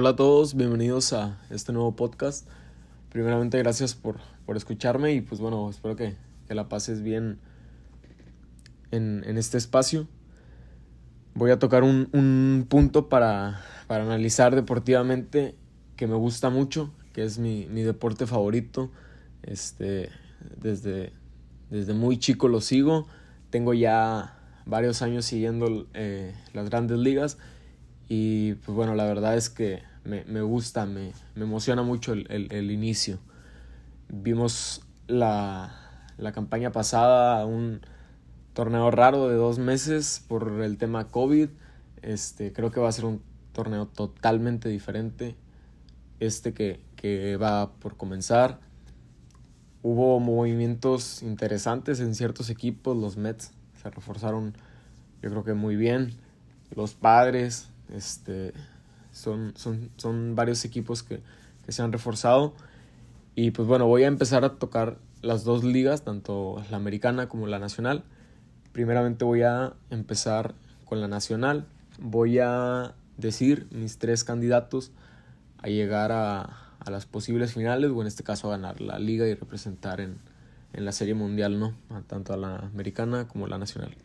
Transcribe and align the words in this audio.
Hola 0.00 0.10
a 0.10 0.14
todos, 0.14 0.54
bienvenidos 0.54 1.12
a 1.12 1.40
este 1.50 1.72
nuevo 1.72 1.96
podcast. 1.96 2.46
Primeramente 3.10 3.58
gracias 3.58 3.96
por, 3.96 4.18
por 4.46 4.56
escucharme 4.56 5.12
y 5.12 5.20
pues 5.20 5.40
bueno, 5.40 5.68
espero 5.68 5.96
que, 5.96 6.14
que 6.46 6.54
la 6.54 6.68
pases 6.68 7.02
bien 7.02 7.40
en, 8.92 9.24
en, 9.26 9.36
este 9.38 9.58
espacio. 9.58 10.06
Voy 11.34 11.50
a 11.50 11.58
tocar 11.58 11.82
un, 11.82 12.08
un 12.12 12.66
punto 12.68 13.08
para, 13.08 13.60
para, 13.88 14.04
analizar 14.04 14.54
deportivamente 14.54 15.56
que 15.96 16.06
me 16.06 16.14
gusta 16.14 16.48
mucho, 16.48 16.92
que 17.12 17.24
es 17.24 17.40
mi, 17.40 17.66
mi 17.66 17.82
deporte 17.82 18.28
favorito. 18.28 18.92
Este, 19.42 20.10
desde, 20.62 21.12
desde 21.70 21.92
muy 21.94 22.18
chico 22.20 22.46
lo 22.46 22.60
sigo, 22.60 23.08
tengo 23.50 23.74
ya 23.74 24.38
varios 24.64 25.02
años 25.02 25.24
siguiendo 25.24 25.88
eh, 25.92 26.36
las 26.52 26.70
grandes 26.70 26.98
ligas 26.98 27.36
y 28.08 28.54
pues 28.54 28.76
bueno, 28.76 28.94
la 28.94 29.04
verdad 29.04 29.36
es 29.36 29.50
que 29.50 29.87
me, 30.08 30.24
me 30.24 30.40
gusta, 30.40 30.86
me, 30.86 31.12
me, 31.34 31.44
emociona 31.44 31.82
mucho 31.82 32.12
el, 32.12 32.48
el, 32.50 32.70
inicio. 32.70 33.18
Vimos 34.08 34.82
la, 35.06 36.02
la, 36.16 36.32
campaña 36.32 36.72
pasada, 36.72 37.44
un 37.44 37.82
torneo 38.54 38.90
raro 38.90 39.28
de 39.28 39.36
dos 39.36 39.58
meses 39.58 40.24
por 40.26 40.62
el 40.62 40.78
tema 40.78 41.08
COVID. 41.08 41.50
Este, 42.02 42.52
creo 42.52 42.70
que 42.70 42.80
va 42.80 42.88
a 42.88 42.92
ser 42.92 43.04
un 43.04 43.22
torneo 43.52 43.86
totalmente 43.86 44.68
diferente. 44.68 45.36
Este 46.20 46.54
que, 46.54 46.80
que 46.96 47.36
va 47.36 47.72
por 47.74 47.96
comenzar. 47.96 48.60
Hubo 49.82 50.18
movimientos 50.20 51.22
interesantes 51.22 52.00
en 52.00 52.14
ciertos 52.14 52.50
equipos. 52.50 52.96
Los 52.96 53.16
Mets 53.16 53.52
se 53.80 53.90
reforzaron, 53.90 54.54
yo 55.22 55.30
creo 55.30 55.44
que 55.44 55.54
muy 55.54 55.76
bien. 55.76 56.14
Los 56.74 56.94
padres, 56.94 57.68
este, 57.92 58.52
son, 59.18 59.52
son, 59.56 59.90
son 59.96 60.34
varios 60.34 60.64
equipos 60.64 61.02
que, 61.02 61.20
que, 61.66 61.72
se 61.72 61.82
han 61.82 61.92
reforzado. 61.92 62.54
Y 63.34 63.50
pues 63.50 63.66
bueno, 63.68 63.86
voy 63.86 64.04
a 64.04 64.06
empezar 64.06 64.44
a 64.44 64.54
tocar 64.58 64.98
las 65.22 65.44
dos 65.44 65.64
ligas, 65.64 66.02
tanto 66.02 66.62
la 66.70 66.76
americana 66.76 67.28
como 67.28 67.46
la 67.46 67.58
nacional. 67.58 68.04
Primeramente 68.72 69.24
voy 69.24 69.42
a 69.42 69.74
empezar 69.90 70.54
con 70.84 71.00
la 71.00 71.08
nacional. 71.08 71.66
Voy 72.00 72.38
a 72.38 72.94
decir 73.16 73.66
mis 73.70 73.98
tres 73.98 74.24
candidatos 74.24 74.92
a 75.58 75.68
llegar 75.68 76.12
a, 76.12 76.42
a 76.78 76.90
las 76.90 77.06
posibles 77.06 77.54
finales, 77.54 77.90
o 77.90 78.00
en 78.00 78.06
este 78.06 78.22
caso 78.22 78.48
a 78.48 78.56
ganar 78.56 78.80
la 78.80 78.98
liga 78.98 79.26
y 79.26 79.34
representar 79.34 80.00
en, 80.00 80.18
en 80.72 80.84
la 80.84 80.92
serie 80.92 81.14
mundial, 81.14 81.58
¿no? 81.58 81.74
Tanto 82.06 82.32
a 82.32 82.36
la 82.36 82.56
americana 82.56 83.26
como 83.26 83.46
a 83.46 83.48
la 83.48 83.58
nacional. 83.58 83.96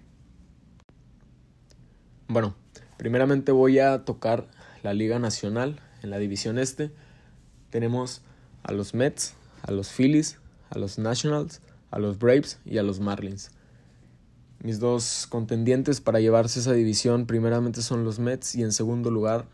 Bueno, 2.27 2.55
Primeramente 3.03 3.51
voy 3.51 3.79
a 3.79 4.05
tocar 4.05 4.47
la 4.83 4.93
Liga 4.93 5.17
Nacional 5.17 5.79
en 6.03 6.11
la 6.11 6.19
División 6.19 6.59
Este. 6.59 6.91
Tenemos 7.71 8.21
a 8.61 8.71
los 8.71 8.93
Mets, 8.93 9.33
a 9.63 9.71
los 9.71 9.91
Phillies, 9.91 10.39
a 10.69 10.77
los 10.77 10.99
Nationals, 10.99 11.61
a 11.89 11.99
los 11.99 12.19
Braves 12.19 12.59
y 12.65 12.77
a 12.77 12.83
los 12.83 12.99
Marlins. 12.99 13.49
Mis 14.61 14.79
dos 14.79 15.25
contendientes 15.27 15.99
para 15.99 16.19
llevarse 16.19 16.59
esa 16.59 16.73
división 16.73 17.25
primeramente 17.25 17.81
son 17.81 18.03
los 18.03 18.19
Mets 18.19 18.55
y 18.55 18.61
en 18.61 18.71
segundo 18.71 19.09
lugar 19.09 19.47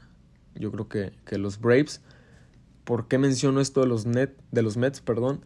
yo 0.56 0.72
creo 0.72 0.90
que, 0.90 1.14
que 1.26 1.38
los 1.38 1.62
Braves. 1.62 2.02
¿Por 2.84 3.08
qué 3.08 3.18
menciono 3.18 3.62
esto 3.62 3.82
de 3.82 3.88
los, 3.88 4.06
net, 4.06 4.36
de 4.52 4.62
los 4.62 4.76
Mets? 4.76 5.00
Perdón? 5.00 5.46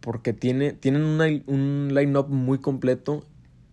Porque 0.00 0.32
tiene, 0.32 0.72
tienen 0.72 1.02
un 1.02 1.90
line-up 1.92 2.28
muy 2.28 2.58
completo, 2.58 3.26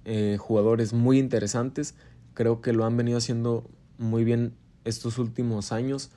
eh, 0.04 0.38
jugadores 0.40 0.92
muy 0.92 1.20
interesantes 1.20 1.96
Creo 2.36 2.62
que 2.62 2.74
lo 2.74 2.86
han 2.86 2.98
venido 2.98 3.18
haciendo 3.18 3.68
muy 3.98 4.26
bien 4.26 4.54
estos 4.86 5.18
últimos 5.18 5.72
años. 5.72 6.12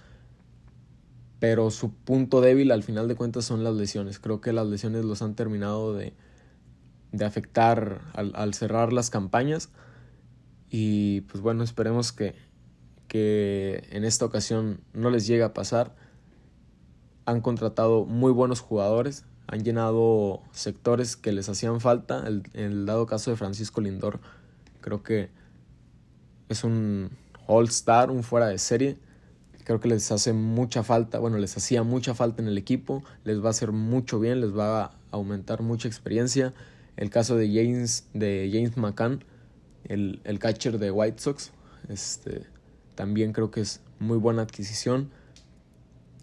Pero 1.41 1.71
su 1.71 1.93
punto 1.93 2.41
débil 2.41 2.71
al 2.71 2.83
final 2.83 3.09
de 3.09 3.15
cuentas 3.15 3.45
son 3.45 3.65
las 3.65 3.75
lesiones. 3.75 4.19
Creo 4.19 4.41
que 4.41 4.53
las 4.53 4.67
lesiones 4.67 5.05
los 5.05 5.23
han 5.23 5.35
terminado 5.35 5.95
de, 5.95 6.13
de 7.13 7.25
afectar 7.25 8.01
al, 8.15 8.33
al, 8.35 8.55
cerrar 8.55 8.93
las 8.93 9.11
campañas. 9.11 9.71
Y 10.71 11.23
pues 11.23 11.43
bueno, 11.43 11.63
esperemos 11.63 12.13
que, 12.13 12.35
que 13.07 13.85
en 13.91 14.05
esta 14.05 14.25
ocasión 14.25 14.81
no 14.93 15.11
les 15.11 15.27
llegue 15.27 15.45
a 15.45 15.55
pasar. 15.55 15.95
Han 17.25 17.41
contratado 17.41 18.05
muy 18.05 18.33
buenos 18.33 18.61
jugadores, 18.61 19.25
han 19.47 19.63
llenado 19.63 20.43
sectores 20.51 21.17
que 21.17 21.33
les 21.33 21.49
hacían 21.49 21.81
falta. 21.81 22.27
El, 22.27 22.43
en 22.55 22.65
el 22.65 22.87
dado 22.87 23.07
caso 23.07 23.31
de 23.31 23.37
Francisco 23.37 23.81
Lindor, 23.81 24.21
creo 24.81 25.03
que 25.03 25.31
es 26.49 26.65
un 26.65 27.11
all-star, 27.49 28.13
un 28.13 28.23
fuera 28.23 28.47
de 28.47 28.59
serie. 28.59 28.99
Creo 29.65 29.81
que 29.81 29.89
les 29.89 30.11
hace 30.13 30.33
mucha 30.33 30.83
falta, 30.83 31.19
bueno, 31.19 31.37
les 31.39 31.57
hacía 31.57 31.83
mucha 31.83 32.15
falta 32.15 32.41
en 32.41 32.49
el 32.49 32.57
equipo, 32.57 33.03
les 33.25 33.43
va 33.43 33.49
a 33.49 33.51
hacer 33.51 33.73
mucho 33.73 34.21
bien, 34.21 34.41
les 34.41 34.57
va 34.57 34.85
a 34.85 34.91
aumentar 35.11 35.63
mucha 35.63 35.89
experiencia. 35.89 36.55
El 36.97 37.11
caso 37.11 37.37
de 37.37 37.49
James, 37.49 38.09
de 38.15 38.49
James 38.53 38.77
McCann, 38.77 39.25
el, 39.85 40.21
el 40.25 40.39
catcher 40.39 40.79
de 40.79 40.91
White 40.91 41.21
Sox, 41.21 41.53
este, 41.89 42.47
también 42.95 43.33
creo 43.33 43.51
que 43.51 43.61
es 43.61 43.81
muy 43.99 44.19
buena 44.19 44.43
adquisición. 44.43 45.11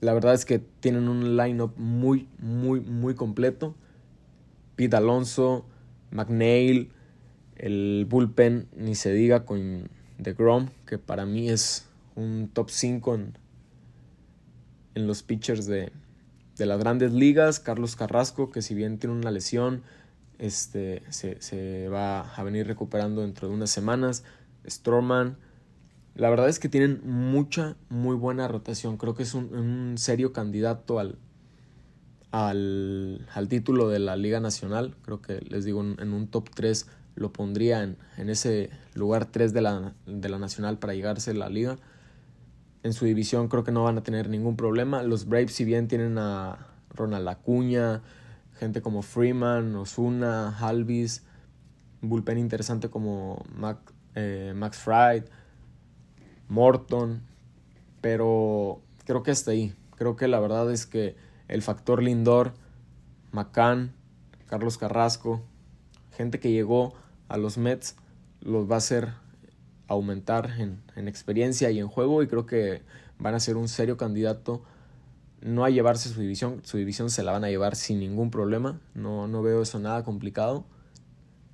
La 0.01 0.13
verdad 0.13 0.33
es 0.33 0.45
que 0.45 0.59
tienen 0.59 1.07
un 1.07 1.37
lineup 1.37 1.77
muy, 1.77 2.27
muy, 2.39 2.79
muy 2.79 3.15
completo. 3.15 3.75
Pete 4.75 4.95
Alonso, 4.95 5.65
McNeil, 6.11 6.91
el 7.55 8.05
bullpen, 8.09 8.67
ni 8.75 8.95
se 8.95 9.13
diga 9.13 9.45
con 9.45 9.89
de 10.17 10.33
Grom, 10.33 10.69
que 10.85 10.97
para 10.97 11.25
mí 11.25 11.49
es 11.49 11.87
un 12.15 12.49
top 12.53 12.69
5 12.69 13.15
en, 13.15 13.37
en 14.95 15.07
los 15.07 15.23
pitchers 15.23 15.65
de, 15.65 15.91
de, 16.57 16.65
las 16.65 16.79
grandes 16.79 17.13
ligas. 17.13 17.59
Carlos 17.59 17.95
Carrasco, 17.95 18.49
que 18.49 18.61
si 18.61 18.75
bien 18.75 18.97
tiene 18.97 19.15
una 19.15 19.31
lesión, 19.31 19.83
este, 20.39 21.03
se, 21.09 21.41
se 21.41 21.89
va 21.89 22.21
a 22.21 22.43
venir 22.43 22.67
recuperando 22.67 23.21
dentro 23.21 23.47
de 23.47 23.53
unas 23.53 23.69
semanas. 23.69 24.23
Stroman. 24.67 25.37
La 26.15 26.29
verdad 26.29 26.47
es 26.47 26.59
que 26.59 26.69
tienen 26.69 27.01
mucha, 27.03 27.75
muy 27.89 28.15
buena 28.15 28.47
rotación. 28.47 28.97
Creo 28.97 29.15
que 29.15 29.23
es 29.23 29.33
un, 29.33 29.53
un 29.53 29.97
serio 29.97 30.31
candidato 30.31 30.99
al, 30.99 31.17
al, 32.31 33.27
al, 33.33 33.47
título 33.49 33.89
de 33.89 33.99
la 33.99 34.15
Liga 34.15 34.39
Nacional. 34.39 34.95
Creo 35.01 35.21
que 35.21 35.41
les 35.41 35.65
digo 35.65 35.81
en, 35.81 35.97
en 35.99 36.13
un 36.13 36.27
top 36.27 36.49
3 36.55 36.87
lo 37.15 37.31
pondría 37.31 37.83
en, 37.83 37.97
en 38.17 38.29
ese 38.29 38.69
lugar 38.93 39.25
3 39.25 39.53
de 39.53 39.61
la, 39.61 39.93
de 40.05 40.29
la 40.29 40.37
Nacional 40.37 40.77
para 40.77 40.93
llegarse 40.93 41.31
a 41.31 41.33
la 41.33 41.49
liga. 41.49 41.77
En 42.83 42.93
su 42.93 43.05
división 43.05 43.47
creo 43.47 43.63
que 43.63 43.71
no 43.71 43.83
van 43.83 43.97
a 43.97 44.03
tener 44.03 44.29
ningún 44.29 44.55
problema. 44.55 45.01
Los 45.01 45.27
Braves, 45.27 45.53
si 45.53 45.65
bien 45.65 45.87
tienen 45.87 46.17
a 46.17 46.67
Ronald 46.89 47.27
Acuña, 47.27 48.01
gente 48.59 48.81
como 48.81 49.01
Freeman, 49.01 49.75
Osuna, 49.75 50.55
Halvis, 50.59 51.23
bullpen 52.01 52.37
interesante 52.37 52.89
como 52.89 53.43
eh, 54.13 54.53
Max 54.55 54.77
Fried, 54.77 55.23
Morton, 56.47 57.23
pero 58.01 58.81
creo 59.05 59.23
que 59.23 59.31
hasta 59.31 59.51
ahí. 59.51 59.73
Creo 59.95 60.15
que 60.15 60.27
la 60.27 60.39
verdad 60.39 60.71
es 60.71 60.85
que 60.85 61.15
el 61.47 61.61
factor 61.61 62.03
Lindor, 62.03 62.53
McCann, 63.31 63.93
Carlos 64.47 64.77
Carrasco, 64.77 65.41
gente 66.11 66.39
que 66.39 66.51
llegó 66.51 66.93
a 67.27 67.37
los 67.37 67.57
Mets 67.57 67.95
los 68.41 68.69
va 68.69 68.75
a 68.75 68.77
hacer 68.77 69.13
aumentar 69.87 70.51
en, 70.59 70.81
en, 70.95 71.07
experiencia 71.07 71.69
y 71.71 71.79
en 71.79 71.87
juego 71.87 72.23
y 72.23 72.27
creo 72.27 72.45
que 72.45 72.81
van 73.19 73.35
a 73.35 73.39
ser 73.39 73.57
un 73.57 73.67
serio 73.67 73.97
candidato. 73.97 74.63
No 75.41 75.63
a 75.63 75.69
llevarse 75.69 76.09
su 76.09 76.21
división, 76.21 76.61
su 76.63 76.77
división 76.77 77.09
se 77.09 77.23
la 77.23 77.31
van 77.31 77.43
a 77.43 77.49
llevar 77.49 77.75
sin 77.75 77.99
ningún 77.99 78.31
problema, 78.31 78.79
no, 78.95 79.27
no 79.27 79.43
veo 79.43 79.61
eso 79.61 79.79
nada 79.79 80.03
complicado. 80.03 80.65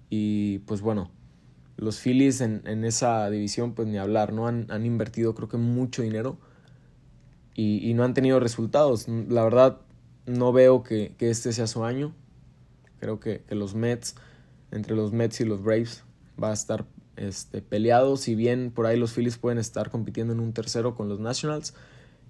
Y 0.10 0.60
pues 0.60 0.82
bueno, 0.82 1.12
los 1.78 2.00
Phillies 2.00 2.42
en, 2.42 2.62
en 2.66 2.86
esa 2.86 3.30
división 3.30 3.74
pues 3.74 3.88
ni 3.88 3.98
hablar, 3.98 4.34
¿no? 4.34 4.48
Han, 4.48 4.68
han 4.70 4.86
invertido 4.86 5.36
creo 5.36 5.50
que 5.50 5.58
mucho 5.58 6.04
dinero 6.04 6.38
y, 7.54 7.90
y, 7.90 7.94
no 7.94 8.04
han 8.04 8.14
tenido 8.14 8.40
resultados, 8.40 9.08
la 9.08 9.44
verdad 9.44 9.82
no 10.26 10.54
veo 10.54 10.84
que, 10.84 11.16
que 11.18 11.30
este 11.30 11.52
sea 11.52 11.68
su 11.68 11.84
año, 11.84 12.14
creo 13.00 13.20
que, 13.20 13.42
que 13.42 13.56
los 13.56 13.76
Mets 13.76 14.16
entre 14.72 14.96
los 14.96 15.12
Mets 15.12 15.42
y 15.42 15.46
los 15.46 15.62
Braves 15.62 16.04
va 16.42 16.50
a 16.50 16.54
estar 16.54 16.86
este, 17.18 17.62
peleado, 17.62 18.18
si 18.18 18.36
bien 18.36 18.72
por 18.72 18.86
ahí 18.86 18.98
los 18.98 19.14
Phillies 19.14 19.38
pueden 19.38 19.60
estar 19.60 19.90
compitiendo 19.90 20.34
en 20.34 20.40
un 20.40 20.54
tercero 20.54 20.96
con 20.96 21.10
los 21.10 21.20
Nationals 21.20 21.74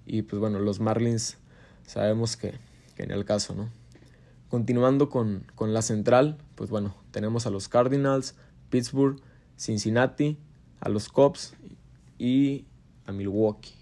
y 0.06 0.22
pues 0.22 0.40
bueno, 0.40 0.58
los 0.58 0.80
Marlins 0.80 1.38
sabemos 1.86 2.36
que, 2.36 2.54
en 2.96 3.10
el 3.10 3.24
caso, 3.24 3.54
¿no? 3.54 3.70
Continuando 4.48 5.08
con, 5.08 5.46
con 5.54 5.72
la 5.72 5.82
central, 5.82 6.36
pues 6.56 6.68
bueno, 6.68 6.94
tenemos 7.10 7.46
a 7.46 7.50
los 7.50 7.68
Cardinals, 7.68 8.34
Pittsburgh, 8.68 9.20
Cincinnati, 9.56 10.38
a 10.80 10.88
los 10.88 11.08
Cubs 11.08 11.54
y 12.18 12.66
a 13.06 13.12
Milwaukee. 13.12 13.74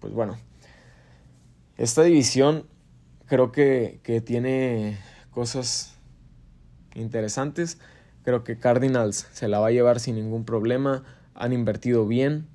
Pues 0.00 0.12
bueno, 0.12 0.36
esta 1.76 2.02
división 2.02 2.66
creo 3.26 3.52
que, 3.52 4.00
que 4.02 4.20
tiene 4.20 4.98
cosas 5.30 5.91
interesantes. 6.94 7.78
Creo 8.24 8.44
que 8.44 8.58
Cardinals 8.58 9.26
se 9.32 9.48
la 9.48 9.58
va 9.58 9.68
a 9.68 9.72
llevar 9.72 10.00
sin 10.00 10.14
ningún 10.14 10.44
problema. 10.44 11.02
Han 11.34 11.52
invertido 11.52 12.06
bien. 12.06 12.46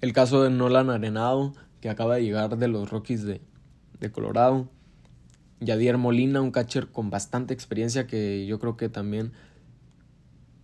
El 0.00 0.12
caso 0.12 0.42
de 0.42 0.50
Nolan 0.50 0.90
Arenado, 0.90 1.54
que 1.80 1.88
acaba 1.88 2.16
de 2.16 2.24
llegar 2.24 2.58
de 2.58 2.68
los 2.68 2.90
Rockies 2.90 3.24
de, 3.24 3.40
de 4.00 4.12
Colorado. 4.12 4.68
Yadier 5.60 5.96
Molina, 5.96 6.42
un 6.42 6.50
catcher 6.50 6.88
con 6.88 7.10
bastante 7.10 7.54
experiencia 7.54 8.06
que 8.06 8.44
yo 8.46 8.58
creo 8.58 8.76
que 8.76 8.88
también 8.88 9.32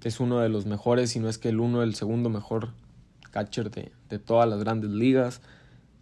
es 0.02 0.20
uno 0.20 0.40
de 0.40 0.48
los 0.48 0.66
mejores, 0.66 1.10
si 1.10 1.20
no 1.20 1.28
es 1.28 1.38
que 1.38 1.50
el 1.50 1.60
uno, 1.60 1.82
el 1.82 1.94
segundo 1.94 2.28
mejor 2.28 2.70
catcher 3.30 3.70
de, 3.70 3.92
de 4.08 4.18
todas 4.18 4.48
las 4.48 4.60
grandes 4.60 4.90
ligas. 4.90 5.40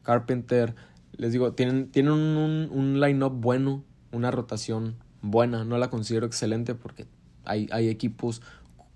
Carpenter, 0.02 0.74
les 1.12 1.32
digo, 1.32 1.52
tienen, 1.52 1.90
tienen 1.90 2.12
un, 2.12 2.68
un 2.72 3.00
line-up 3.00 3.32
bueno, 3.32 3.84
una 4.10 4.30
rotación 4.30 4.96
buena. 5.22 5.64
No 5.64 5.78
la 5.78 5.90
considero 5.90 6.26
excelente 6.26 6.74
porque 6.74 7.06
hay, 7.44 7.68
hay 7.72 7.88
equipos 7.88 8.42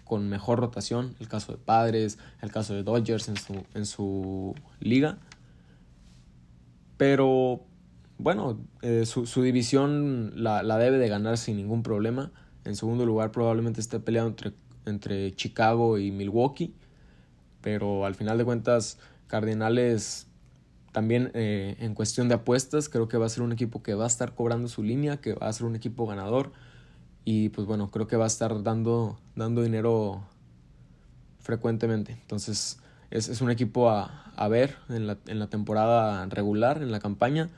con 0.04 0.28
mejor 0.28 0.60
rotación. 0.60 1.14
El 1.20 1.28
caso 1.28 1.52
de 1.52 1.58
Padres, 1.58 2.18
el 2.42 2.50
caso 2.50 2.74
de 2.74 2.82
Dodgers 2.82 3.28
en 3.28 3.36
su, 3.36 3.64
en 3.74 3.86
su 3.86 4.54
liga. 4.80 5.18
Pero 6.96 7.62
bueno, 8.18 8.58
eh, 8.82 9.06
su, 9.06 9.26
su, 9.26 9.42
división 9.42 10.32
la, 10.36 10.62
la, 10.62 10.78
debe 10.78 10.98
de 10.98 11.08
ganar 11.08 11.38
sin 11.38 11.56
ningún 11.56 11.82
problema. 11.82 12.30
En 12.64 12.76
segundo 12.76 13.06
lugar 13.06 13.32
probablemente 13.32 13.80
esté 13.80 13.98
peleado 14.00 14.28
entre, 14.28 14.52
entre 14.86 15.34
Chicago 15.34 15.98
y 15.98 16.10
Milwaukee. 16.10 16.74
Pero 17.60 18.04
al 18.04 18.14
final 18.14 18.38
de 18.38 18.44
cuentas, 18.44 18.98
Cardenales 19.28 20.26
también 20.92 21.30
eh, 21.34 21.76
en 21.80 21.94
cuestión 21.94 22.28
de 22.28 22.34
apuestas, 22.34 22.88
creo 22.90 23.08
que 23.08 23.16
va 23.16 23.26
a 23.26 23.30
ser 23.30 23.42
un 23.42 23.52
equipo 23.52 23.82
que 23.82 23.94
va 23.94 24.04
a 24.04 24.06
estar 24.06 24.34
cobrando 24.34 24.68
su 24.68 24.82
línea, 24.82 25.16
que 25.16 25.34
va 25.34 25.48
a 25.48 25.52
ser 25.52 25.66
un 25.66 25.74
equipo 25.74 26.06
ganador. 26.06 26.52
Y 27.24 27.48
pues 27.48 27.66
bueno, 27.66 27.90
creo 27.90 28.06
que 28.06 28.16
va 28.16 28.24
a 28.24 28.28
estar 28.28 28.62
dando, 28.62 29.18
dando 29.34 29.62
dinero 29.62 30.22
frecuentemente. 31.40 32.12
Entonces 32.12 32.78
es, 33.10 33.28
es 33.28 33.40
un 33.40 33.50
equipo 33.50 33.88
a, 33.88 34.32
a 34.36 34.48
ver 34.48 34.76
en 34.90 35.06
la, 35.06 35.18
en 35.26 35.38
la, 35.38 35.48
temporada 35.48 36.26
regular, 36.26 36.82
en 36.82 36.92
la 36.92 37.00
campaña. 37.00 37.48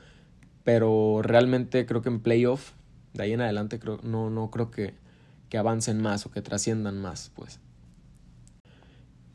Pero 0.63 1.21
realmente 1.21 1.85
creo 1.85 2.01
que 2.01 2.09
en 2.09 2.21
playoff, 2.21 2.71
de 3.13 3.23
ahí 3.23 3.33
en 3.33 3.41
adelante, 3.41 3.79
creo, 3.79 3.99
no, 4.01 4.29
no 4.29 4.49
creo 4.49 4.71
que, 4.71 4.93
que 5.49 5.57
avancen 5.57 6.01
más 6.01 6.25
o 6.25 6.31
que 6.31 6.41
trasciendan 6.41 7.01
más. 7.01 7.31
Pues. 7.35 7.59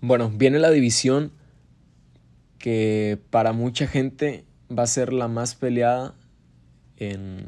Bueno, 0.00 0.30
viene 0.34 0.58
la 0.58 0.70
división 0.70 1.32
que 2.60 3.18
para 3.30 3.52
mucha 3.52 3.88
gente 3.88 4.44
va 4.70 4.84
a 4.84 4.86
ser 4.86 5.12
la 5.12 5.26
más 5.26 5.56
peleada 5.56 6.14
en, 6.98 7.46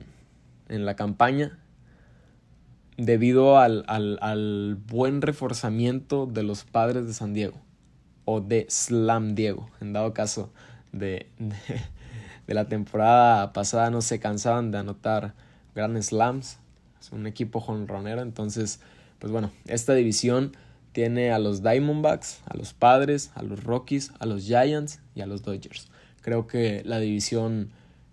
en 0.69 0.85
la 0.85 0.97
campaña 0.97 1.59
debido 2.97 3.59
al, 3.59 3.85
al, 3.87 4.19
al, 4.23 4.79
buen 4.89 5.23
reforzamiento 5.23 6.27
de 6.27 6.43
los 6.43 6.65
padres 6.65 7.07
de 7.07 7.13
San 7.13 7.35
Diego 7.35 7.61
o 8.25 8.41
de 8.41 8.67
Slam 8.69 9.35
Diego, 9.35 9.69
en 9.81 9.93
dado 9.93 10.15
caso 10.15 10.53
de, 10.93 11.29
de, 11.39 12.55
la 12.55 12.69
temporada 12.69 13.53
pasada 13.53 13.91
no 13.91 14.01
se 14.01 14.19
cansaban 14.19 14.71
de 14.71 14.79
anotar 14.79 15.35
grandes 15.75 16.07
slams, 16.07 16.59
es 17.01 17.13
un 17.13 17.27
equipo 17.27 17.61
jonronero, 17.61 18.23
entonces 18.23 18.81
pues 19.19 19.31
bueno, 19.31 19.53
esta 19.67 19.95
división 19.95 20.57
tiene 20.93 21.33
a 21.33 21.39
los 21.39 21.63
Diamondbacks, 21.63 22.41
a 22.47 22.57
los 22.57 22.75
Padres, 22.75 23.31
a 23.35 23.43
los 23.43 23.65
Rockies, 23.65 24.13
a 24.19 24.27
los 24.27 24.45
Giants 24.45 25.01
y 25.15 25.23
a 25.23 25.27
los 25.27 25.43
Dodgers. 25.43 25.89
Creo 26.21 26.47
que 26.47 26.83
la 26.85 26.99
división 26.99 27.71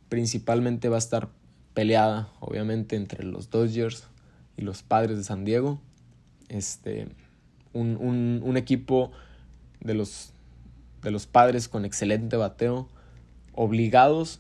principalmente 0.08 0.90
va 0.90 0.96
a 0.96 1.00
estar 1.00 1.30
peleada, 1.74 2.30
obviamente, 2.40 2.96
entre 2.96 3.24
los 3.24 3.50
Dodgers 3.50 4.06
y 4.58 4.64
los 4.64 4.82
Padres 4.82 5.18
de 5.18 5.24
San 5.24 5.46
Diego. 5.46 5.80
Este, 6.48 7.08
un, 7.74 8.42
un, 8.44 8.58
equipo 8.58 9.12
de 9.82 9.94
los, 9.94 10.32
de 11.04 11.12
los 11.12 11.28
Padres 11.28 11.68
con 11.68 11.86
excelente 11.86 12.38
bateo, 12.38 12.88
obligados, 13.54 14.40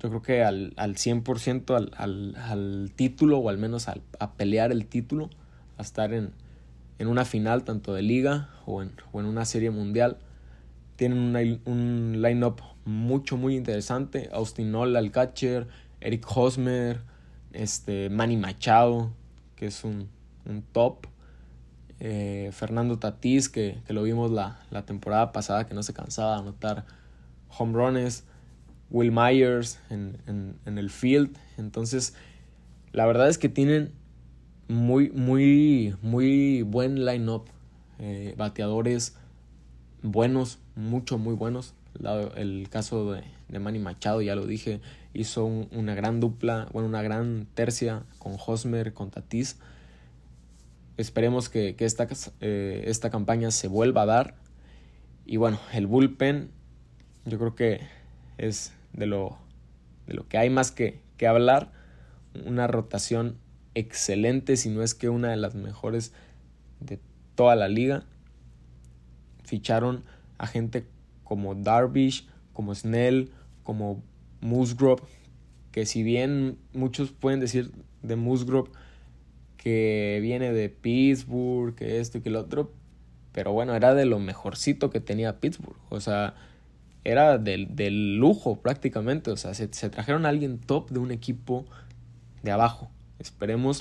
yo 0.00 0.10
creo 0.10 0.22
que 0.22 0.44
al, 0.44 0.74
al 0.76 0.94
100% 0.94 1.74
al, 1.74 1.90
al, 1.96 2.36
al 2.36 2.92
título, 2.94 3.38
o 3.38 3.48
al 3.48 3.58
menos 3.58 3.88
a 3.88 4.32
pelear 4.36 4.70
el 4.70 4.86
título, 4.86 5.30
a 5.78 5.82
estar 5.82 6.12
en, 6.12 6.32
en 6.98 7.08
una 7.08 7.24
final 7.24 7.64
tanto 7.64 7.94
de 7.94 8.02
liga 8.02 8.48
o 8.64 8.82
en, 8.82 8.92
o 9.12 9.20
en 9.20 9.26
una 9.26 9.44
serie 9.44 9.70
mundial. 9.70 10.18
Tienen 10.96 11.60
un, 11.66 12.22
line-up 12.22 12.62
mucho, 12.84 13.36
muy 13.36 13.56
interesante. 13.56 14.30
Austin 14.32 14.72
Nola, 14.72 14.98
el 14.98 15.10
catcher, 15.10 15.68
Eric 16.00 16.24
Hosmer, 16.34 17.00
este, 17.52 18.08
Manny 18.08 18.36
Machado, 18.36 19.12
que 19.56 19.66
es 19.66 19.84
un, 19.84 20.08
un 20.46 20.62
top. 20.62 21.06
Eh, 21.98 22.50
Fernando 22.52 22.98
Tatís, 22.98 23.48
que, 23.48 23.80
que, 23.86 23.92
lo 23.92 24.02
vimos 24.02 24.30
la, 24.30 24.60
la, 24.70 24.84
temporada 24.84 25.32
pasada, 25.32 25.66
que 25.66 25.74
no 25.74 25.82
se 25.82 25.94
cansaba 25.94 26.34
de 26.34 26.40
anotar 26.40 26.84
home 27.56 27.72
runs. 27.72 28.24
Will 28.88 29.10
Myers 29.10 29.80
en, 29.90 30.16
en 30.64 30.78
el 30.78 30.90
field. 30.90 31.36
Entonces, 31.58 32.14
la 32.92 33.04
verdad 33.04 33.28
es 33.28 33.36
que 33.36 33.48
tienen 33.48 33.92
muy, 34.68 35.10
muy, 35.10 35.94
muy 36.02 36.62
buen 36.62 37.04
line-up. 37.04 37.44
Eh, 37.98 38.34
bateadores 38.36 39.16
buenos, 40.02 40.58
mucho, 40.74 41.18
muy 41.18 41.34
buenos. 41.34 41.74
el 42.36 42.68
caso 42.70 43.12
de, 43.12 43.22
de, 43.48 43.58
Manny 43.58 43.78
Machado, 43.78 44.22
ya 44.22 44.34
lo 44.34 44.46
dije, 44.46 44.80
hizo 45.14 45.44
un, 45.44 45.68
una 45.72 45.94
gran 45.94 46.20
dupla, 46.20 46.68
bueno, 46.72 46.88
una 46.88 47.02
gran 47.02 47.46
tercia 47.54 48.04
con 48.18 48.36
Hosmer, 48.44 48.92
con 48.92 49.10
Tatis. 49.10 49.58
Esperemos 50.96 51.48
que, 51.48 51.76
que 51.76 51.84
esta, 51.84 52.08
eh, 52.40 52.84
esta 52.86 53.10
campaña 53.10 53.50
se 53.50 53.68
vuelva 53.68 54.02
a 54.02 54.06
dar. 54.06 54.34
Y 55.26 55.36
bueno, 55.36 55.58
el 55.72 55.86
bullpen, 55.86 56.50
yo 57.24 57.38
creo 57.38 57.54
que 57.54 57.80
es 58.38 58.72
de 58.92 59.06
lo, 59.06 59.36
de 60.06 60.14
lo 60.14 60.28
que 60.28 60.38
hay 60.38 60.50
más 60.50 60.70
que, 60.70 61.00
que 61.16 61.26
hablar. 61.26 61.72
Una 62.44 62.66
rotación 62.66 63.36
excelente, 63.76 64.56
si 64.56 64.70
no 64.70 64.82
es 64.82 64.94
que 64.94 65.10
una 65.10 65.30
de 65.30 65.36
las 65.36 65.54
mejores 65.54 66.12
de 66.80 66.98
toda 67.34 67.54
la 67.54 67.68
liga. 67.68 68.04
Ficharon 69.44 70.02
a 70.38 70.46
gente 70.46 70.86
como 71.22 71.54
Darvish, 71.54 72.26
como 72.52 72.74
Snell, 72.74 73.30
como 73.62 74.02
Musgrove, 74.40 75.02
que 75.70 75.86
si 75.86 76.02
bien 76.02 76.58
muchos 76.72 77.12
pueden 77.12 77.38
decir 77.38 77.70
de 78.02 78.16
Musgrove 78.16 78.70
que 79.58 80.18
viene 80.22 80.52
de 80.52 80.68
Pittsburgh, 80.70 81.74
que 81.74 82.00
esto 82.00 82.18
y 82.18 82.20
que 82.22 82.30
lo 82.30 82.40
otro, 82.40 82.72
pero 83.32 83.52
bueno, 83.52 83.74
era 83.74 83.94
de 83.94 84.06
lo 84.06 84.18
mejorcito 84.18 84.88
que 84.88 85.00
tenía 85.00 85.38
Pittsburgh, 85.38 85.76
o 85.90 86.00
sea, 86.00 86.34
era 87.04 87.38
del, 87.38 87.76
del 87.76 88.16
lujo 88.16 88.62
prácticamente, 88.62 89.30
o 89.30 89.36
sea, 89.36 89.52
se, 89.54 89.68
se 89.72 89.90
trajeron 89.90 90.24
a 90.24 90.30
alguien 90.30 90.58
top 90.58 90.90
de 90.90 90.98
un 90.98 91.10
equipo 91.10 91.66
de 92.42 92.52
abajo. 92.52 92.90
Esperemos 93.18 93.80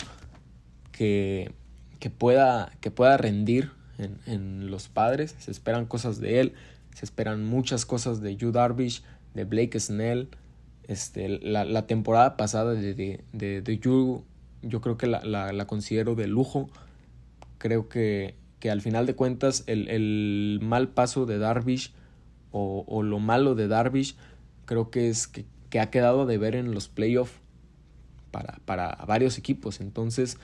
que, 0.92 1.51
que, 2.00 2.10
pueda, 2.10 2.72
que 2.82 2.92
pueda 2.92 3.18
rendir 3.18 3.72
en, 3.98 4.20
en, 4.25 4.72
los 4.72 4.88
padres. 4.88 5.36
Se 5.39 5.51
esperan 5.51 5.86
cosas 5.86 6.20
de 6.20 6.39
él. 6.39 6.54
Se 6.94 7.06
esperan 7.06 7.46
muchas 7.46 7.86
cosas 7.86 8.22
de 8.22 8.36
Yu 8.38 8.51
Darvish, 8.51 9.04
de 9.34 9.44
Blake 9.44 9.80
Snell. 9.80 10.30
Este, 10.84 11.27
la, 11.27 11.65
la 11.65 11.88
temporada 11.88 12.38
pasada 12.38 12.74
de, 12.74 12.94
de, 12.94 13.24
de, 13.34 13.62
de 13.62 13.80
Yu, 13.80 14.24
yo 14.62 14.82
creo 14.82 14.98
que 14.98 15.08
la, 15.08 15.24
la, 15.25 15.51
la, 15.51 15.68
considero 15.68 16.15
de 16.15 16.27
lujo. 16.27 16.70
Creo 17.58 17.89
que, 17.89 18.36
que 18.60 18.72
al 18.72 18.82
final 18.82 19.06
de 19.06 19.15
cuentas 19.15 19.63
el, 19.68 19.89
el 19.89 20.60
mal 20.62 20.89
paso 20.89 21.25
de 21.25 21.39
Darvish 21.39 21.94
o, 22.51 22.86
o, 22.88 23.04
lo 23.04 23.20
malo 23.20 23.56
de 23.56 23.68
Darvish 23.68 24.15
creo 24.65 24.89
que 24.89 25.10
es 25.10 25.27
que, 25.27 25.46
que 25.70 25.80
ha 25.80 25.89
quedado 25.89 26.25
de 26.25 26.38
ver 26.38 26.56
en 26.56 26.74
los 26.74 26.88
playoffs 26.88 27.34
para, 28.65 29.06
varios 29.08 29.38
equipos. 29.38 29.82
Entonces, 29.82 30.38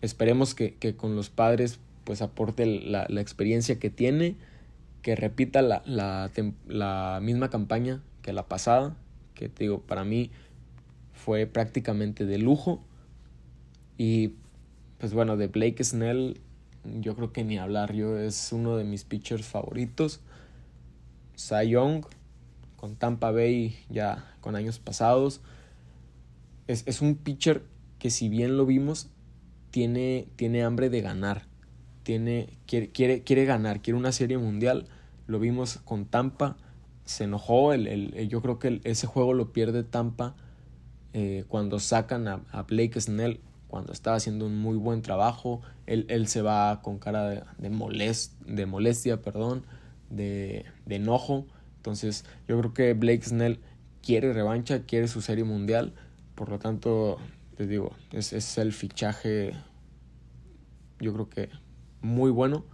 esperemos 0.00 0.54
que, 0.54 0.74
con 0.96 1.16
los 1.16 1.30
padres 1.30 1.78
pues 2.04 2.20
aporte 2.20 2.66
la, 2.66 3.06
experiencia 3.20 3.78
que 3.78 3.90
tiene, 3.90 4.36
que 5.02 5.16
repita 5.16 5.62
la, 5.62 7.20
misma 7.22 7.50
campaña 7.50 8.02
que 8.22 8.32
la 8.32 8.46
pasada, 8.46 8.96
que 9.34 9.50
digo, 9.58 9.80
para 9.80 10.04
mí 10.04 10.30
fue 11.12 11.46
prácticamente 11.46 12.26
de 12.26 12.38
lujo. 12.38 12.82
Y 13.96 14.34
pues 14.98 15.14
bueno, 15.14 15.36
de 15.36 15.48
Blake 15.48 15.82
Snell, 15.82 16.40
yo 17.00 17.14
creo 17.16 17.32
que 17.32 17.44
ni 17.44 17.58
hablar, 17.58 17.94
yo 17.94 18.18
es 18.18 18.52
uno 18.52 18.76
de 18.76 18.84
mis 18.84 19.04
pitchers 19.04 19.46
favoritos. 19.46 20.20
Cy 21.36 21.70
Young, 21.70 22.04
con 22.76 22.96
Tampa 22.96 23.30
Bay 23.30 23.76
ya 23.88 24.30
con 24.40 24.56
años 24.56 24.78
pasados 24.78 25.40
es, 26.66 26.84
es 26.86 27.00
un 27.00 27.16
pitcher 27.16 27.64
que 27.98 28.10
si 28.10 28.28
bien 28.28 28.56
lo 28.56 28.66
vimos, 28.66 29.08
tiene, 29.70 30.28
tiene 30.36 30.62
hambre 30.62 30.90
de 30.90 31.00
ganar. 31.00 31.46
Tiene, 32.02 32.58
quiere, 32.66 32.90
quiere, 32.90 33.22
quiere 33.22 33.44
ganar, 33.44 33.80
quiere 33.80 33.98
una 33.98 34.12
serie 34.12 34.38
mundial. 34.38 34.86
Lo 35.26 35.38
vimos 35.38 35.78
con 35.84 36.04
Tampa. 36.04 36.56
Se 37.04 37.24
enojó. 37.24 37.72
El, 37.72 37.86
el, 37.86 38.28
yo 38.28 38.42
creo 38.42 38.58
que 38.58 38.80
ese 38.84 39.06
juego 39.06 39.32
lo 39.32 39.52
pierde 39.52 39.82
Tampa 39.82 40.36
eh, 41.12 41.44
cuando 41.48 41.78
sacan 41.80 42.28
a, 42.28 42.42
a, 42.52 42.62
Blake 42.62 43.00
Snell, 43.00 43.40
cuando 43.68 43.92
estaba 43.92 44.16
haciendo 44.16 44.46
un 44.46 44.58
muy 44.58 44.76
buen 44.76 45.02
trabajo. 45.02 45.62
Él, 45.86 46.06
él 46.08 46.28
se 46.28 46.42
va 46.42 46.82
con 46.82 46.98
cara 46.98 47.28
de, 47.28 47.42
de, 47.58 48.16
de 48.46 48.66
molestia, 48.66 49.22
perdón, 49.22 49.64
de, 50.10 50.64
de 50.86 50.96
enojo. 50.96 51.46
Entonces 51.76 52.24
yo 52.48 52.58
creo 52.58 52.74
que 52.74 52.94
Blake 52.94 53.22
Snell 53.22 53.60
quiere 54.02 54.32
revancha, 54.32 54.84
quiere 54.84 55.08
su 55.08 55.20
serie 55.20 55.44
mundial. 55.44 55.94
Por 56.34 56.48
lo 56.48 56.58
tanto, 56.58 57.18
les 57.58 57.68
digo, 57.68 57.92
es, 58.12 58.32
es 58.32 58.58
el 58.58 58.72
fichaje, 58.72 59.52
yo 61.00 61.12
creo 61.12 61.28
que 61.28 61.50
muy 62.00 62.30
bueno. 62.30 62.64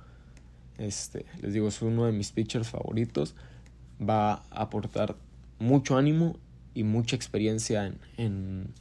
Este, 0.78 1.26
les 1.42 1.52
digo, 1.52 1.68
es 1.68 1.82
uno 1.82 2.06
de 2.06 2.12
mis 2.12 2.32
pitchers 2.32 2.68
favoritos. 2.68 3.34
Va 4.00 4.32
a 4.50 4.62
aportar 4.62 5.16
mucho 5.58 5.96
ánimo 5.96 6.36
y 6.74 6.84
mucha 6.84 7.16
experiencia 7.16 7.86
en, 7.86 7.98
en, 8.16 8.74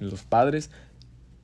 los 0.00 0.22
padres. 0.22 0.70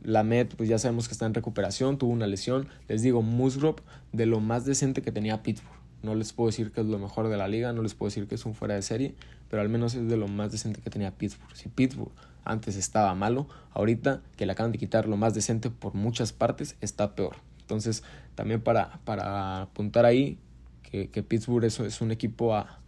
La 0.02 0.22
Met, 0.22 0.54
pues 0.54 0.68
ya 0.68 0.78
sabemos 0.78 1.08
que 1.08 1.12
está 1.12 1.26
en 1.26 1.34
recuperación, 1.34 1.98
tuvo 1.98 2.12
una 2.12 2.26
lesión. 2.26 2.68
Les 2.88 3.02
digo, 3.02 3.22
Musgrove, 3.22 3.82
de 4.12 4.26
lo 4.26 4.40
más 4.40 4.64
decente 4.64 5.02
que 5.02 5.12
tenía 5.12 5.42
Pittsburgh. 5.42 5.80
No 6.02 6.14
les 6.14 6.32
puedo 6.32 6.48
decir 6.48 6.72
que 6.72 6.80
es 6.80 6.86
lo 6.86 6.98
mejor 6.98 7.28
de 7.28 7.36
la 7.36 7.48
liga, 7.48 7.72
no 7.72 7.82
les 7.82 7.94
puedo 7.94 8.08
decir 8.08 8.26
que 8.26 8.34
es 8.34 8.46
un 8.46 8.54
fuera 8.54 8.74
de 8.74 8.82
serie, 8.82 9.14
pero 9.50 9.60
al 9.62 9.68
menos 9.68 9.94
es 9.94 10.08
de 10.08 10.16
lo 10.16 10.28
más 10.28 10.52
decente 10.52 10.80
que 10.80 10.90
tenía 10.90 11.10
Pittsburgh. 11.10 11.54
Si 11.54 11.68
Pittsburgh 11.68 12.12
antes 12.44 12.76
estaba 12.76 13.14
malo, 13.14 13.48
ahorita 13.72 14.22
que 14.36 14.46
le 14.46 14.52
acaban 14.52 14.72
de 14.72 14.78
quitar 14.78 15.06
lo 15.08 15.16
más 15.16 15.34
decente 15.34 15.70
por 15.70 15.94
muchas 15.94 16.32
partes, 16.32 16.76
está 16.80 17.14
peor. 17.14 17.36
Entonces, 17.60 18.04
también 18.36 18.62
para, 18.62 19.00
para 19.04 19.62
apuntar 19.62 20.04
ahí 20.04 20.38
que, 20.82 21.10
que 21.10 21.22
Pittsburgh 21.22 21.64
es, 21.64 22.00
un 22.00 22.12
equipo 22.12 22.54
a, 22.54 22.78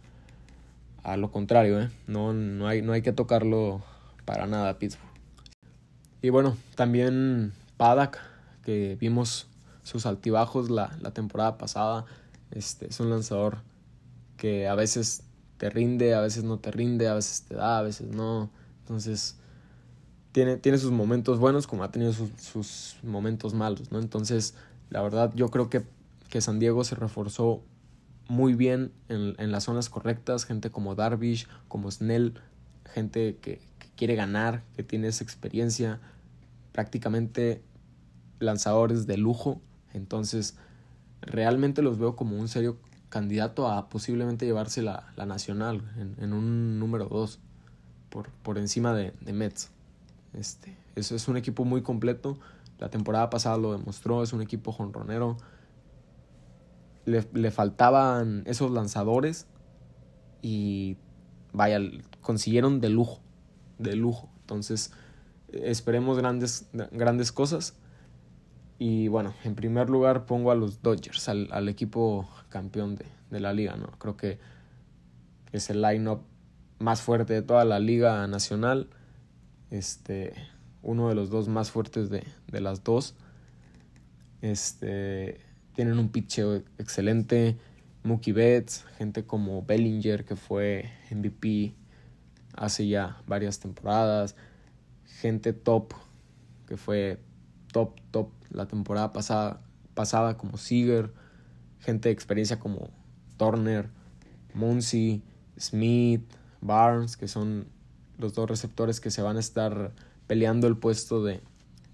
a 1.03 1.17
lo 1.17 1.31
contrario, 1.31 1.81
¿eh? 1.81 1.89
no, 2.07 2.33
no, 2.33 2.67
hay, 2.67 2.81
no 2.81 2.93
hay 2.93 3.01
que 3.01 3.11
tocarlo 3.11 3.83
para 4.25 4.47
nada 4.47 4.79
Pittsburgh. 4.79 5.11
Y 6.21 6.29
bueno, 6.29 6.55
también 6.75 7.51
Padak, 7.75 8.19
que 8.63 8.97
vimos 8.99 9.47
sus 9.83 10.05
altibajos 10.05 10.69
la, 10.69 10.97
la 11.01 11.11
temporada 11.11 11.57
pasada, 11.57 12.05
este, 12.51 12.87
es 12.87 12.99
un 13.01 13.09
lanzador 13.09 13.57
que 14.37 14.67
a 14.67 14.75
veces 14.75 15.23
te 15.63 15.69
rinde, 15.69 16.13
a 16.13 16.19
veces 16.19 16.43
no 16.43 16.59
te 16.59 16.71
rinde, 16.71 17.07
a 17.07 17.13
veces 17.13 17.43
te 17.43 17.55
da, 17.55 17.79
a 17.79 17.81
veces 17.83 18.09
no. 18.09 18.49
Entonces, 18.79 19.37
tiene, 20.33 20.57
tiene 20.57 20.77
sus 20.77 20.91
momentos 20.91 21.39
buenos 21.39 21.67
como 21.67 21.85
ha 21.85 21.89
tenido 21.89 22.11
sus, 22.11 22.31
sus 22.31 22.97
momentos 23.01 23.53
malos, 23.53 23.89
¿no? 23.89 23.99
Entonces, 23.99 24.55
la 24.89 25.01
verdad, 25.01 25.31
yo 25.35 25.47
creo 25.51 25.69
que, 25.69 25.85
que 26.27 26.41
San 26.41 26.59
Diego 26.59 26.83
se 26.83 26.95
reforzó 26.95 27.63
muy 28.27 28.55
bien 28.55 28.91
en, 29.07 29.35
en, 29.37 29.53
las 29.53 29.63
zonas 29.63 29.89
correctas, 29.89 30.43
gente 30.43 30.69
como 30.69 30.95
Darvish, 30.95 31.47
como 31.69 31.89
Snell, 31.89 32.33
gente 32.93 33.37
que, 33.37 33.61
que, 33.79 33.87
quiere 33.95 34.15
ganar, 34.15 34.65
que 34.75 34.83
tiene 34.83 35.07
esa 35.07 35.23
experiencia, 35.23 36.01
prácticamente 36.73 37.63
lanzadores 38.39 39.07
de 39.07 39.15
lujo, 39.15 39.61
entonces 39.93 40.57
realmente 41.21 41.81
los 41.81 41.99
veo 41.99 42.17
como 42.17 42.35
un 42.35 42.49
serio 42.49 42.75
candidato 43.13 43.67
a 43.67 43.89
posiblemente 43.89 44.43
llevarse 44.43 44.81
la, 44.81 45.13
la 45.15 45.27
nacional 45.27 45.83
en, 46.17 46.33
un 46.33 46.79
número 46.79 47.05
2 47.05 47.39
por, 48.09 48.31
por 48.41 48.57
encima 48.57 48.91
de, 48.95 49.13
de 49.21 49.33
Mets. 49.33 49.69
Este, 50.33 50.75
eso 50.95 51.15
es 51.15 51.27
un 51.27 51.37
equipo 51.37 51.63
muy 51.63 51.83
completo, 51.83 52.39
la 52.79 52.89
temporada 52.89 53.29
pasada 53.29 53.57
lo 53.57 53.77
demostró, 53.77 54.23
es 54.23 54.33
un 54.33 54.41
equipo 54.41 54.71
jonronero, 54.71 55.37
le, 57.05 57.23
le 57.33 57.51
faltaban 57.51 58.41
esos 58.47 58.71
lanzadores 58.71 59.45
y 60.41 60.97
vaya, 61.51 61.77
consiguieron 62.21 62.81
de 62.81 62.89
lujo, 62.89 63.19
de 63.77 63.95
lujo. 63.95 64.27
Entonces, 64.39 64.91
esperemos 65.51 66.17
grandes, 66.17 66.67
grandes 66.91 67.31
cosas. 67.31 67.75
Y 68.79 69.07
bueno, 69.07 69.33
en 69.43 69.55
primer 69.55 69.89
lugar 69.89 70.25
pongo 70.25 70.51
a 70.51 70.55
los 70.55 70.81
Dodgers, 70.81 71.29
al, 71.29 71.47
al 71.51 71.69
equipo 71.69 72.27
campeón 72.49 72.95
de, 72.95 73.05
de, 73.29 73.39
la 73.39 73.53
liga, 73.53 73.75
¿no? 73.75 73.87
Creo 73.99 74.17
que 74.17 74.39
es 75.51 75.69
el 75.69 75.81
line-up 75.81 76.21
más 76.79 77.01
fuerte 77.01 77.33
de 77.33 77.41
toda 77.41 77.65
la 77.65 77.79
liga 77.79 78.27
nacional. 78.27 78.89
Este, 79.69 80.33
uno 80.81 81.09
de 81.09 81.15
los 81.15 81.29
dos 81.29 81.47
más 81.47 81.71
fuertes 81.71 82.09
de, 82.09 82.23
de 82.47 82.61
las 82.61 82.83
dos. 82.83 83.15
Este, 84.41 85.39
tienen 85.73 85.97
un 85.97 86.09
pitcheo 86.09 86.63
excelente. 86.77 87.57
Mookie 88.03 88.33
Betts, 88.33 88.85
gente 88.97 89.25
como 89.25 89.63
Bellinger, 89.63 90.25
que 90.25 90.35
fue 90.35 90.91
MVP 91.09 91.73
hace 92.55 92.87
ya 92.87 93.21
varias 93.27 93.59
temporadas. 93.59 94.35
Gente 95.05 95.53
top, 95.53 95.93
que 96.67 96.75
fue 96.75 97.19
top, 97.71 97.99
top 98.11 98.29
la 98.53 98.67
temporada 98.67 99.11
pasada, 99.13 99.61
pasada 99.93 100.37
como 100.37 100.57
Seager. 100.57 101.11
Gente 101.79 102.09
de 102.09 102.13
experiencia 102.13 102.59
como 102.59 102.89
Turner, 103.37 103.89
Muncy, 104.53 105.21
Smith, 105.59 106.23
Barnes, 106.61 107.17
que 107.17 107.27
son 107.27 107.65
los 108.17 108.33
dos 108.33 108.49
receptores 108.49 109.01
que 109.01 109.11
se 109.11 109.21
van 109.21 109.37
a 109.37 109.39
estar 109.39 109.91
peleando 110.27 110.67
el 110.67 110.77
puesto 110.77 111.23
de, 111.23 111.41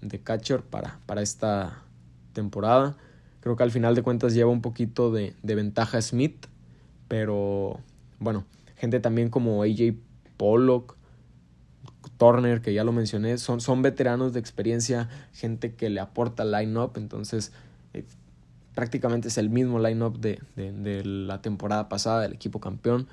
de 0.00 0.20
catcher 0.20 0.62
para, 0.62 1.00
para 1.06 1.22
esta 1.22 1.82
temporada. 2.32 2.96
Creo 3.40 3.56
que 3.56 3.62
al 3.62 3.70
final 3.70 3.94
de 3.94 4.02
cuentas 4.02 4.34
lleva 4.34 4.50
un 4.50 4.60
poquito 4.60 5.10
de, 5.10 5.34
de 5.42 5.54
ventaja 5.54 6.00
Smith, 6.00 6.46
pero 7.08 7.80
bueno, 8.18 8.44
gente 8.76 9.00
también 9.00 9.30
como 9.30 9.62
AJ 9.62 9.94
Pollock, 10.36 10.96
Turner, 12.20 12.60
que 12.60 12.74
ya 12.74 12.84
lo 12.84 12.92
mencioné, 12.92 13.38
son, 13.38 13.62
son 13.62 13.80
veteranos 13.80 14.34
de 14.34 14.40
experiencia, 14.40 15.08
gente 15.32 15.74
que 15.74 15.88
le 15.88 16.00
aporta 16.00 16.44
line-up, 16.44 16.92
entonces 16.96 17.50
eh, 17.94 18.04
prácticamente 18.74 19.28
es 19.28 19.38
el 19.38 19.48
mismo 19.48 19.78
line-up 19.78 20.20
de, 20.20 20.38
de, 20.54 21.02
la 21.02 21.40
temporada 21.40 21.88
pasada 21.88 22.20
del 22.20 22.34
equipo 22.34 22.60
campeón. 22.60 23.08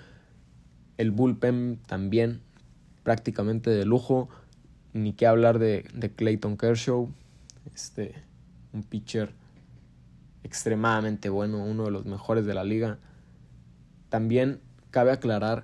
El 0.97 1.11
bullpen 1.11 1.79
también 1.87 2.41
prácticamente 3.03 3.69
de 3.69 3.85
lujo, 3.85 4.27
ni 4.91 5.13
qué 5.13 5.25
hablar 5.25 5.57
de, 5.57 5.85
de 5.93 6.11
Clayton 6.11 6.57
Kershaw, 6.57 7.09
este, 7.73 8.13
un 8.73 8.83
pitcher 8.83 9.31
extremadamente 10.43 11.29
bueno, 11.29 11.63
uno 11.63 11.85
de 11.85 11.91
los 11.91 12.05
mejores 12.05 12.45
de 12.45 12.53
la 12.53 12.65
liga. 12.65 12.99
También 14.09 14.59
cabe 14.91 15.13
aclarar 15.13 15.63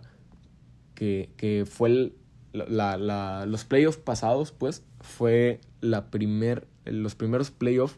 que, 0.96 1.30
que 1.36 1.66
fue 1.70 1.90
el, 1.90 2.14
la, 2.54 2.98
la, 2.98 3.46
los 3.46 3.66
playoffs 3.66 3.98
pasados, 3.98 4.52
pues, 4.52 4.84
fue 5.02 5.60
la 5.82 6.10
primer, 6.10 6.68
los 6.86 7.16
primeros 7.16 7.52
playoffs 7.52 7.98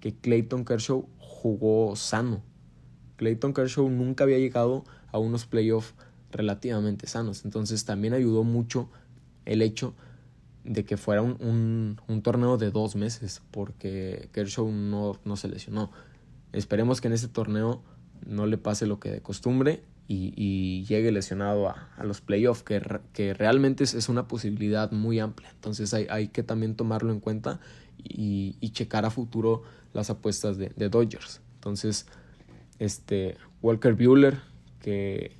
que 0.00 0.14
Clayton 0.14 0.64
Kershaw 0.64 1.08
jugó 1.18 1.96
sano. 1.96 2.42
Clayton 3.16 3.52
Kershaw 3.52 3.88
nunca 3.88 4.24
había 4.24 4.38
llegado 4.38 4.84
a 5.10 5.18
unos 5.18 5.46
playoffs 5.46 5.94
relativamente 6.30 7.06
sanos. 7.06 7.44
Entonces 7.44 7.84
también 7.84 8.14
ayudó 8.14 8.44
mucho 8.44 8.90
el 9.44 9.62
hecho 9.62 9.94
de 10.64 10.84
que 10.84 10.96
fuera 10.96 11.22
un, 11.22 11.98
un, 12.06 12.22
torneo 12.22 12.58
de 12.58 12.70
dos 12.70 12.94
meses, 12.94 13.40
porque 13.50 14.28
Kershaw 14.32 14.70
no, 14.70 15.18
no 15.24 15.36
se 15.36 15.48
lesionó. 15.48 15.90
Esperemos 16.52 17.00
que 17.00 17.08
en 17.08 17.14
este 17.14 17.28
torneo 17.28 17.82
no 18.26 18.46
le 18.46 18.58
pase 18.58 18.86
lo 18.86 19.00
que 19.00 19.10
de 19.10 19.22
costumbre 19.22 19.82
y, 20.10 20.84
llegue 20.84 21.12
lesionado 21.12 21.68
a, 21.68 22.02
los 22.02 22.22
playoffs, 22.22 22.62
que, 22.62 22.80
que 23.12 23.34
realmente 23.34 23.84
es, 23.84 23.92
es, 23.92 24.08
una 24.08 24.26
posibilidad 24.26 24.90
muy 24.90 25.20
amplia. 25.20 25.50
Entonces 25.50 25.92
hay, 25.92 26.06
hay 26.08 26.28
que 26.28 26.42
también 26.42 26.74
tomarlo 26.74 27.12
en 27.12 27.20
cuenta 27.20 27.60
y, 28.02 28.70
checar 28.70 29.04
a 29.04 29.10
futuro 29.10 29.62
las 29.92 30.10
apuestas 30.10 30.56
de, 30.58 30.88
Dodgers. 30.88 31.40
Entonces, 31.54 32.06
este 32.78 33.36
Walker 33.62 33.94
Bueller, 33.94 34.40
que 34.80 35.36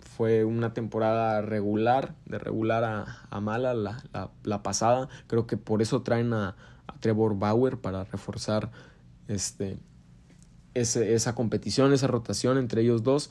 fue 0.00 0.44
una 0.44 0.72
temporada 0.74 1.42
regular, 1.42 2.14
de 2.26 2.38
regular 2.38 2.84
a, 3.30 3.40
mala 3.40 3.74
la, 3.74 4.02
la, 4.42 4.62
pasada. 4.62 5.08
Creo 5.26 5.46
que 5.46 5.56
por 5.56 5.82
eso 5.82 6.02
traen 6.02 6.32
a, 6.32 6.56
Trevor 7.00 7.38
Bauer 7.38 7.78
para 7.78 8.02
reforzar 8.04 8.72
este, 9.28 9.78
esa 10.74 11.34
competición, 11.36 11.92
esa 11.92 12.08
rotación 12.08 12.58
entre 12.58 12.82
ellos 12.82 13.04
dos. 13.04 13.30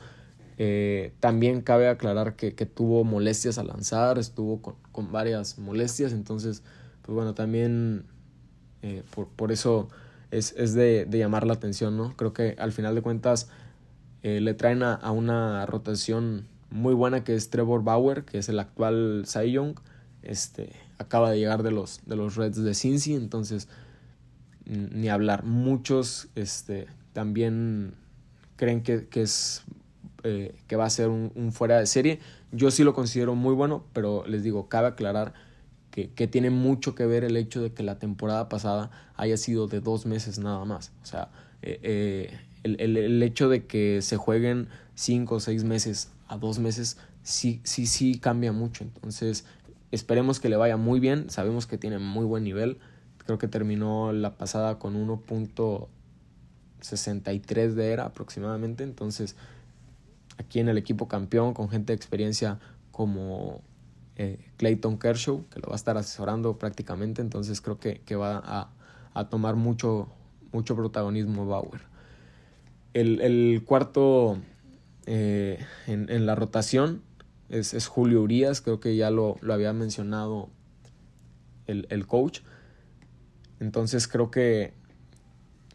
Eh, 0.57 1.13
también 1.19 1.61
cabe 1.61 1.87
aclarar 1.87 2.35
que, 2.35 2.55
que, 2.55 2.65
tuvo 2.65 3.03
molestias 3.03 3.59
al 3.59 3.67
lanzar, 3.67 4.17
estuvo 4.17 4.61
con, 4.61 4.75
con 4.91 5.11
varias 5.11 5.59
molestias, 5.59 6.13
entonces, 6.13 6.63
pues 7.03 7.15
bueno, 7.15 7.35
también 7.35 8.05
eh, 8.81 9.03
por, 9.13 9.27
por, 9.27 9.51
eso 9.51 9.87
es, 10.31 10.55
es 10.57 10.73
de, 10.73 11.05
de, 11.05 11.19
llamar 11.19 11.45
la 11.45 11.53
atención, 11.53 11.95
¿no? 11.95 12.15
Creo 12.15 12.33
que 12.33 12.55
al 12.57 12.71
final 12.71 12.95
de 12.95 13.03
cuentas 13.03 13.49
eh, 14.23 14.41
le 14.41 14.55
traen 14.55 14.81
a, 14.81 14.95
a, 14.95 15.11
una 15.11 15.63
rotación 15.67 16.47
muy 16.71 16.95
buena 16.95 17.23
que 17.23 17.35
es 17.35 17.51
Trevor 17.51 17.83
Bauer, 17.83 18.25
que 18.25 18.39
es 18.39 18.49
el 18.49 18.59
actual 18.59 19.25
Cy 19.27 19.51
Young, 19.51 19.75
este, 20.23 20.71
acaba 20.97 21.29
de 21.29 21.37
llegar 21.37 21.61
de 21.61 21.71
los, 21.71 22.01
de 22.07 22.15
los 22.15 22.35
Reds 22.35 22.63
de 22.63 22.73
Cincy, 22.73 23.13
entonces 23.13 23.67
ni 24.65 25.07
hablar, 25.07 25.43
muchos 25.43 26.27
este, 26.35 26.87
también 27.13 27.93
creen 28.57 28.83
que, 28.83 29.07
que 29.07 29.21
es 29.21 29.63
eh, 30.27 30.55
que 30.67 30.75
va 30.75 30.85
a 30.85 30.89
ser 30.89 31.09
un, 31.09 31.51
fuera 31.51 31.79
de 31.79 31.85
serie. 31.85 32.19
Yo 32.51 32.71
sí 32.71 32.83
lo 32.83 32.93
considero 32.93 33.35
muy 33.35 33.53
bueno, 33.53 33.85
pero 33.93 34.25
les 34.27 34.43
digo, 34.43 34.69
cabe 34.69 34.87
aclarar 34.87 35.33
que, 35.91 36.09
que, 36.11 36.27
tiene 36.27 36.49
mucho 36.49 36.95
que 36.95 37.05
ver 37.05 37.23
el 37.23 37.37
hecho 37.37 37.61
de 37.61 37.73
que 37.73 37.83
la 37.83 37.97
temporada 37.97 38.49
pasada 38.49 38.91
haya 39.15 39.37
sido 39.37 39.67
de 39.67 39.79
dos 39.79 40.05
meses 40.05 40.39
nada 40.39 40.63
más. 40.65 40.91
O 41.01 41.05
sea, 41.05 41.29
eh, 41.61 41.79
eh, 41.81 42.39
el, 42.63 42.79
el, 42.79 42.97
el, 42.97 43.23
hecho 43.23 43.49
de 43.49 43.65
que 43.65 44.01
se 44.01 44.17
jueguen 44.17 44.67
cinco 44.95 45.35
o 45.35 45.39
seis 45.39 45.63
meses 45.63 46.11
a 46.27 46.37
dos 46.37 46.59
meses 46.59 46.97
sí, 47.27 47.61
sí, 47.63 47.85
sí 47.85 48.17
cambia 48.19 48.51
mucho. 48.53 48.83
Entonces, 48.83 49.45
esperemos 49.91 50.39
que 50.39 50.49
le 50.49 50.55
vaya 50.55 50.77
muy 50.77 50.99
bien. 50.99 51.29
Sabemos 51.29 51.67
que 51.67 51.77
tiene 51.77 51.99
muy 51.99 52.25
buen 52.25 52.43
nivel. 52.43 52.79
Creo 53.25 53.37
que 53.37 53.47
terminó 53.47 54.11
la 54.13 54.37
pasada 54.37 54.79
con 54.79 54.95
1.63 54.95 57.73
de 57.73 57.91
era 57.91 58.05
aproximadamente. 58.05 58.83
Entonces, 58.83 59.35
aquí 60.37 60.59
en 60.59 60.69
el 60.69 60.77
equipo 60.77 61.07
campeón, 61.07 61.53
con 61.53 61.69
gente 61.69 61.93
de 61.93 61.95
experiencia 61.97 62.59
como 62.91 63.61
eh, 64.15 64.39
Clayton 64.57 64.97
Kershaw, 64.97 65.45
que 65.49 65.59
lo 65.59 65.67
va 65.67 65.73
a 65.73 65.75
estar 65.75 65.97
asesorando 65.97 66.57
prácticamente. 66.57 67.21
Entonces, 67.21 67.61
creo 67.61 67.79
que, 67.79 68.01
que 68.01 68.15
va 68.15 68.41
a, 68.43 68.71
a, 69.13 69.29
tomar 69.29 69.55
mucho, 69.55 70.09
mucho 70.51 70.75
protagonismo 70.75 71.45
Bauer. 71.45 71.81
El, 72.93 73.21
el 73.21 73.63
cuarto 73.63 74.39
eh, 75.05 75.63
en, 75.85 76.09
en, 76.09 76.25
la 76.25 76.33
rotación 76.33 77.03
es, 77.49 77.73
es, 77.75 77.87
Julio 77.87 78.23
Urias, 78.23 78.61
creo 78.61 78.79
que 78.79 78.95
ya 78.95 79.11
lo, 79.11 79.37
lo 79.41 79.53
había 79.53 79.71
mencionado 79.71 80.49
el, 81.67 81.85
el, 81.91 82.07
coach. 82.07 82.41
Entonces 83.59 84.07
creo 84.07 84.31
que, 84.31 84.73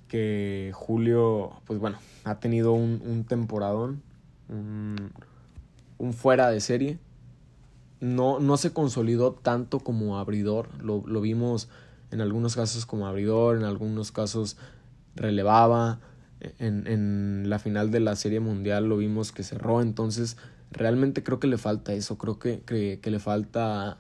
que 0.08 0.72
Julio, 0.74 1.62
pues 1.64 1.78
bueno, 1.78 1.98
ha 2.24 2.40
tenido 2.40 2.72
un, 2.72 3.00
un 3.04 3.24
temporadón, 3.24 4.02
un, 4.52 6.12
fuera 6.12 6.50
de 6.50 6.60
serie. 6.60 6.98
No, 8.00 8.40
no 8.40 8.56
se 8.56 8.72
consolidó 8.72 9.32
tanto 9.32 9.78
como 9.80 10.18
abridor, 10.18 10.68
lo, 10.82 11.04
lo 11.06 11.20
vimos 11.20 11.68
en 12.10 12.20
algunos 12.20 12.56
casos 12.56 12.84
como 12.84 13.06
abridor, 13.06 13.56
en 13.56 13.64
algunos 13.64 14.10
casos 14.10 14.56
relevaba, 15.14 16.00
en, 16.58 16.86
en, 16.86 17.48
la 17.48 17.58
final 17.58 17.90
de 17.90 18.00
la 18.00 18.16
Serie 18.16 18.40
Mundial 18.40 18.88
lo 18.88 18.96
vimos 18.96 19.32
que 19.32 19.42
cerró, 19.42 19.80
entonces 19.80 20.36
realmente 20.70 21.22
creo 21.22 21.38
que 21.38 21.46
le 21.46 21.58
falta 21.58 21.92
eso, 21.92 22.18
creo 22.18 22.38
que, 22.38 22.60
que, 22.60 22.98
que 23.00 23.10
le 23.10 23.18
falta 23.18 23.98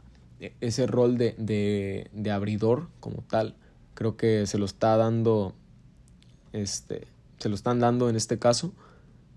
ese 0.60 0.86
rol 0.86 1.18
de, 1.18 1.34
de, 1.38 2.10
de, 2.12 2.30
abridor 2.30 2.88
como 3.00 3.22
tal, 3.22 3.54
creo 3.94 4.16
que 4.16 4.46
se 4.46 4.58
lo 4.58 4.64
está 4.64 4.96
dando, 4.96 5.54
este, 6.52 7.06
se 7.38 7.48
lo 7.48 7.54
están 7.54 7.78
dando 7.78 8.08
en 8.10 8.16
este 8.16 8.38
caso, 8.38 8.72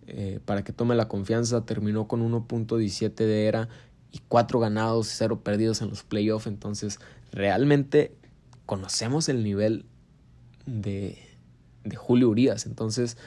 eh, 0.08 0.40
para 0.46 0.64
que 0.64 0.74
tome 0.74 0.96
la 0.96 1.08
confianza, 1.08 1.66
terminó 1.66 2.08
con 2.08 2.22
1.17 2.22 3.16
de 3.16 3.48
era 3.48 3.70
y 4.12 4.20
4 4.28 4.60
ganados 4.60 5.12
y 5.12 5.16
0 5.18 5.42
perdidos 5.44 5.82
en 5.82 5.90
los 5.90 6.04
playoffs, 6.04 6.48
entonces 6.48 7.00
realmente 7.32 8.16
conocemos 8.66 9.30
el 9.30 9.44
nivel 9.44 9.86
de, 10.66 11.18
de 11.84 11.96
Julio 11.96 12.30
Urias. 12.30 12.66
Entonces, 12.66 13.18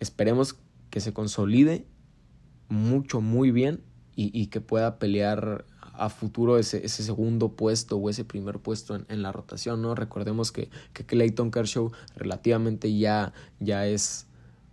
esperemos 0.00 0.56
que 0.90 1.00
se 1.00 1.12
consolide 1.12 1.86
mucho, 2.68 3.20
muy 3.20 3.50
bien 3.50 3.82
y, 4.16 4.46
que 4.46 4.60
pueda 4.60 5.00
pelear 5.00 5.64
a 5.80 6.08
futuro 6.08 6.56
ese, 6.56 6.84
ese, 6.84 7.02
segundo 7.02 7.56
puesto 7.56 7.96
o 7.96 8.10
ese 8.10 8.24
primer 8.24 8.60
puesto 8.60 8.94
en, 9.08 9.22
la 9.22 9.32
rotación, 9.32 9.82
¿no? 9.82 9.96
Recordemos 9.96 10.52
que, 10.52 10.70
que 10.92 11.04
Clayton 11.04 11.50
Kershaw 11.50 11.90
relativamente 12.14 12.96
ya, 12.96 13.32
ya 13.58 13.86
es 13.86 14.26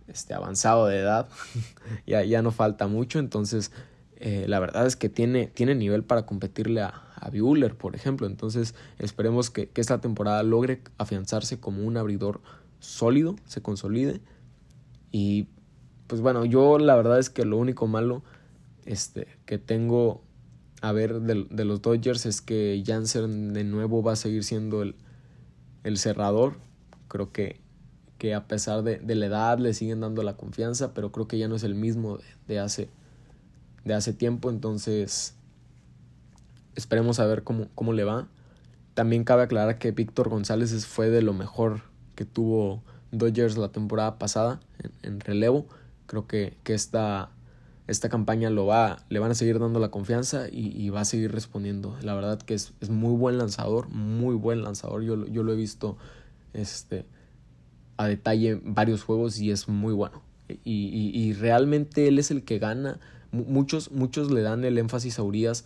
este, 0.08 0.34
avanzado 0.34 0.86
de 0.86 0.98
edad, 0.98 1.28
ya, 2.06 2.22
ya 2.24 2.42
no 2.42 2.50
falta 2.50 2.86
mucho, 2.86 3.18
entonces 3.18 3.72
eh, 4.16 4.46
la 4.48 4.60
verdad 4.60 4.86
es 4.86 4.96
que 4.96 5.08
tiene, 5.08 5.46
tiene 5.46 5.74
nivel 5.74 6.04
para 6.04 6.26
competirle 6.26 6.82
a, 6.82 7.02
a 7.16 7.30
Bueller, 7.30 7.76
por 7.76 7.94
ejemplo, 7.94 8.26
entonces 8.26 8.74
esperemos 8.98 9.50
que, 9.50 9.68
que 9.68 9.80
esta 9.80 10.00
temporada 10.00 10.42
logre 10.42 10.82
afianzarse 10.98 11.60
como 11.60 11.82
un 11.82 11.96
abridor 11.96 12.40
sólido, 12.80 13.36
se 13.46 13.62
consolide. 13.62 14.20
Y 15.10 15.48
pues 16.06 16.20
bueno, 16.20 16.44
yo 16.44 16.78
la 16.78 16.94
verdad 16.94 17.18
es 17.18 17.30
que 17.30 17.44
lo 17.44 17.56
único 17.56 17.86
malo 17.86 18.22
este, 18.84 19.28
que 19.46 19.56
tengo 19.58 20.22
a 20.82 20.92
ver 20.92 21.20
de, 21.22 21.64
los 21.64 21.80
Dodgers 21.80 22.26
es 22.26 22.42
que 22.42 22.82
Jansen 22.84 23.54
de 23.54 23.64
nuevo 23.64 24.02
va 24.02 24.12
a 24.12 24.16
seguir 24.16 24.44
siendo 24.44 24.82
el, 24.82 24.96
el 25.84 25.96
cerrador. 25.96 26.58
Creo 27.08 27.32
que, 27.32 27.61
que 28.22 28.34
a 28.34 28.46
pesar 28.46 28.84
de, 28.84 28.98
de, 28.98 29.16
la 29.16 29.26
edad 29.26 29.58
le 29.58 29.74
siguen 29.74 29.98
dando 29.98 30.22
la 30.22 30.36
confianza, 30.36 30.94
pero 30.94 31.10
creo 31.10 31.26
que 31.26 31.38
ya 31.38 31.48
no 31.48 31.56
es 31.56 31.64
el 31.64 31.74
mismo 31.74 32.20
de, 32.46 32.60
hace, 32.60 32.88
de 33.84 33.94
hace 33.94 34.12
tiempo. 34.12 34.48
Entonces, 34.48 35.34
esperemos 36.76 37.18
a 37.18 37.26
ver 37.26 37.42
cómo, 37.42 37.66
cómo 37.74 37.92
le 37.92 38.04
va. 38.04 38.28
También 38.94 39.24
cabe 39.24 39.42
aclarar 39.42 39.78
que 39.78 39.90
Víctor 39.90 40.28
González 40.28 40.86
fue 40.86 41.10
de 41.10 41.20
lo 41.20 41.32
mejor 41.32 41.80
que 42.14 42.24
tuvo 42.24 42.84
Dodgers 43.10 43.56
la 43.56 43.72
temporada 43.72 44.20
pasada 44.20 44.60
en, 45.02 45.18
relevo. 45.18 45.66
Creo 46.06 46.28
que, 46.28 46.56
que 46.62 46.74
esta, 46.74 47.30
esta, 47.88 48.08
campaña 48.08 48.50
lo 48.50 48.66
va, 48.66 49.02
le 49.08 49.18
van 49.18 49.32
a 49.32 49.34
seguir 49.34 49.58
dando 49.58 49.80
la 49.80 49.90
confianza 49.90 50.46
y, 50.48 50.88
va 50.90 51.00
a 51.00 51.04
seguir 51.04 51.32
respondiendo. 51.32 51.96
La 52.02 52.14
verdad 52.14 52.40
que 52.40 52.54
es, 52.54 52.72
es, 52.80 52.88
muy 52.88 53.16
buen 53.16 53.36
lanzador, 53.36 53.88
muy 53.88 54.36
buen 54.36 54.62
lanzador. 54.62 55.02
Yo, 55.02 55.26
yo 55.26 55.42
lo 55.42 55.52
he 55.52 55.56
visto 55.56 55.96
este, 56.52 57.04
a 57.96 58.06
detalle 58.06 58.60
varios 58.62 59.02
juegos 59.04 59.38
y 59.40 59.50
es 59.50 59.68
muy 59.68 59.92
bueno. 59.92 60.22
Y, 60.48 61.10
y, 61.14 61.32
realmente 61.32 62.08
él 62.08 62.18
es 62.18 62.30
el 62.30 62.44
que 62.44 62.58
gana. 62.58 63.00
Muchos, 63.30 63.90
muchos 63.90 64.30
le 64.30 64.42
dan 64.42 64.64
el 64.64 64.76
énfasis 64.76 65.18
a 65.18 65.22
Urias 65.22 65.64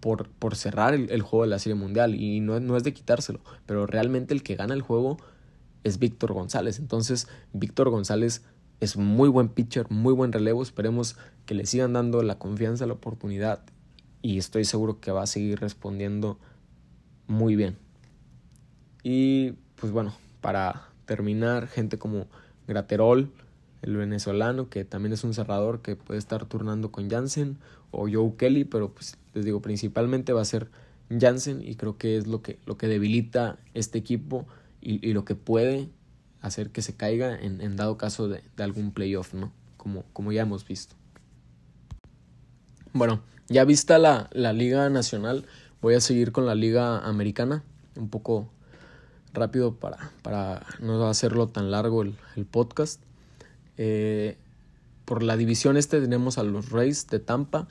por, 0.00 0.28
por 0.28 0.56
cerrar 0.56 0.94
el, 0.94 1.10
el, 1.10 1.22
juego 1.22 1.44
de 1.44 1.50
la 1.50 1.58
Serie 1.60 1.76
Mundial 1.76 2.14
y 2.16 2.40
no, 2.40 2.58
no 2.58 2.76
es 2.76 2.82
de 2.82 2.92
quitárselo, 2.92 3.40
pero 3.64 3.86
realmente 3.86 4.34
el 4.34 4.42
que 4.42 4.56
gana 4.56 4.74
el 4.74 4.82
juego 4.82 5.18
es 5.84 6.00
Víctor 6.00 6.32
González. 6.32 6.80
Entonces, 6.80 7.28
Víctor 7.52 7.90
González 7.90 8.42
es 8.80 8.96
muy 8.96 9.28
buen 9.28 9.48
pitcher, 9.48 9.88
muy 9.90 10.12
buen 10.12 10.32
relevo. 10.32 10.62
Esperemos 10.62 11.16
que 11.46 11.54
le 11.54 11.66
sigan 11.66 11.92
dando 11.92 12.22
la 12.22 12.38
confianza, 12.38 12.86
la 12.86 12.94
oportunidad. 12.94 13.62
Y 14.20 14.38
estoy 14.38 14.64
seguro 14.64 15.00
que 15.00 15.12
va 15.12 15.22
a 15.22 15.26
seguir 15.26 15.60
respondiendo 15.60 16.38
muy 17.28 17.54
bien. 17.54 17.78
Y 19.02 19.52
pues 19.76 19.92
bueno, 19.92 20.14
para 20.40 20.88
terminar, 21.06 21.68
gente 21.68 21.98
como 21.98 22.26
Graterol, 22.66 23.30
el 23.82 23.96
venezolano, 23.96 24.68
que 24.68 24.84
también 24.84 25.12
es 25.12 25.24
un 25.24 25.34
cerrador 25.34 25.80
que 25.80 25.96
puede 25.96 26.18
estar 26.18 26.44
turnando 26.46 26.90
con 26.90 27.08
Jansen 27.08 27.58
o 27.90 28.08
Joe 28.10 28.34
Kelly, 28.36 28.64
pero 28.64 28.92
pues 28.92 29.16
les 29.34 29.44
digo, 29.44 29.62
principalmente 29.62 30.32
va 30.32 30.42
a 30.42 30.44
ser 30.44 30.68
Jansen 31.08 31.62
y 31.62 31.76
creo 31.76 31.96
que 31.96 32.16
es 32.16 32.26
lo 32.26 32.42
que, 32.42 32.58
lo 32.66 32.76
que 32.76 32.88
debilita 32.88 33.58
este 33.74 33.98
equipo 33.98 34.46
y, 34.80 35.12
lo 35.12 35.24
que 35.24 35.34
puede 35.34 35.88
hacer 36.40 36.70
que 36.70 36.82
se 36.82 36.94
caiga 36.94 37.36
en, 37.36 37.76
dado 37.76 37.96
caso 37.96 38.28
de, 38.28 38.42
algún 38.58 38.92
playoff, 38.92 39.34
¿no? 39.34 39.52
Como, 39.76 40.04
como 40.12 40.30
ya 40.32 40.42
hemos 40.42 40.66
visto. 40.66 40.94
Bueno, 42.92 43.20
ya 43.48 43.64
vista 43.64 43.98
la, 43.98 44.28
la 44.32 44.52
Liga 44.52 44.88
Nacional, 44.90 45.44
voy 45.82 45.94
a 45.94 46.00
seguir 46.00 46.32
con 46.32 46.46
la 46.46 46.54
Liga 46.54 47.00
Americana, 47.00 47.64
un 47.96 48.08
poco 48.08 48.48
rápido 49.36 49.74
para, 49.74 50.10
para 50.22 50.66
no 50.80 51.06
hacerlo 51.08 51.48
tan 51.48 51.70
largo 51.70 52.02
el, 52.02 52.16
podcast. 52.50 53.00
Eh, 53.76 54.36
por 55.04 55.22
la 55.22 55.36
división 55.36 55.76
este 55.76 56.00
tenemos 56.00 56.38
a 56.38 56.42
los 56.42 56.70
Rays 56.70 57.06
de 57.06 57.20
Tampa, 57.20 57.68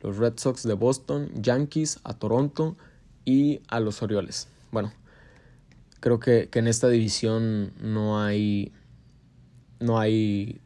los 0.00 0.16
Red 0.16 0.34
Sox 0.36 0.62
de 0.62 0.74
Boston, 0.74 1.30
Yankees, 1.34 2.00
a 2.04 2.14
Toronto 2.14 2.76
y 3.24 3.60
a 3.68 3.80
los 3.80 4.02
Orioles. 4.02 4.48
Bueno, 4.72 4.92
Creo 6.00 6.20
que, 6.20 6.48
que 6.48 6.60
en 6.60 6.68
esta 6.68 6.88
división 6.88 7.72
no 7.80 8.22
hay, 8.22 8.72
no 9.80 9.98
hay 9.98 10.60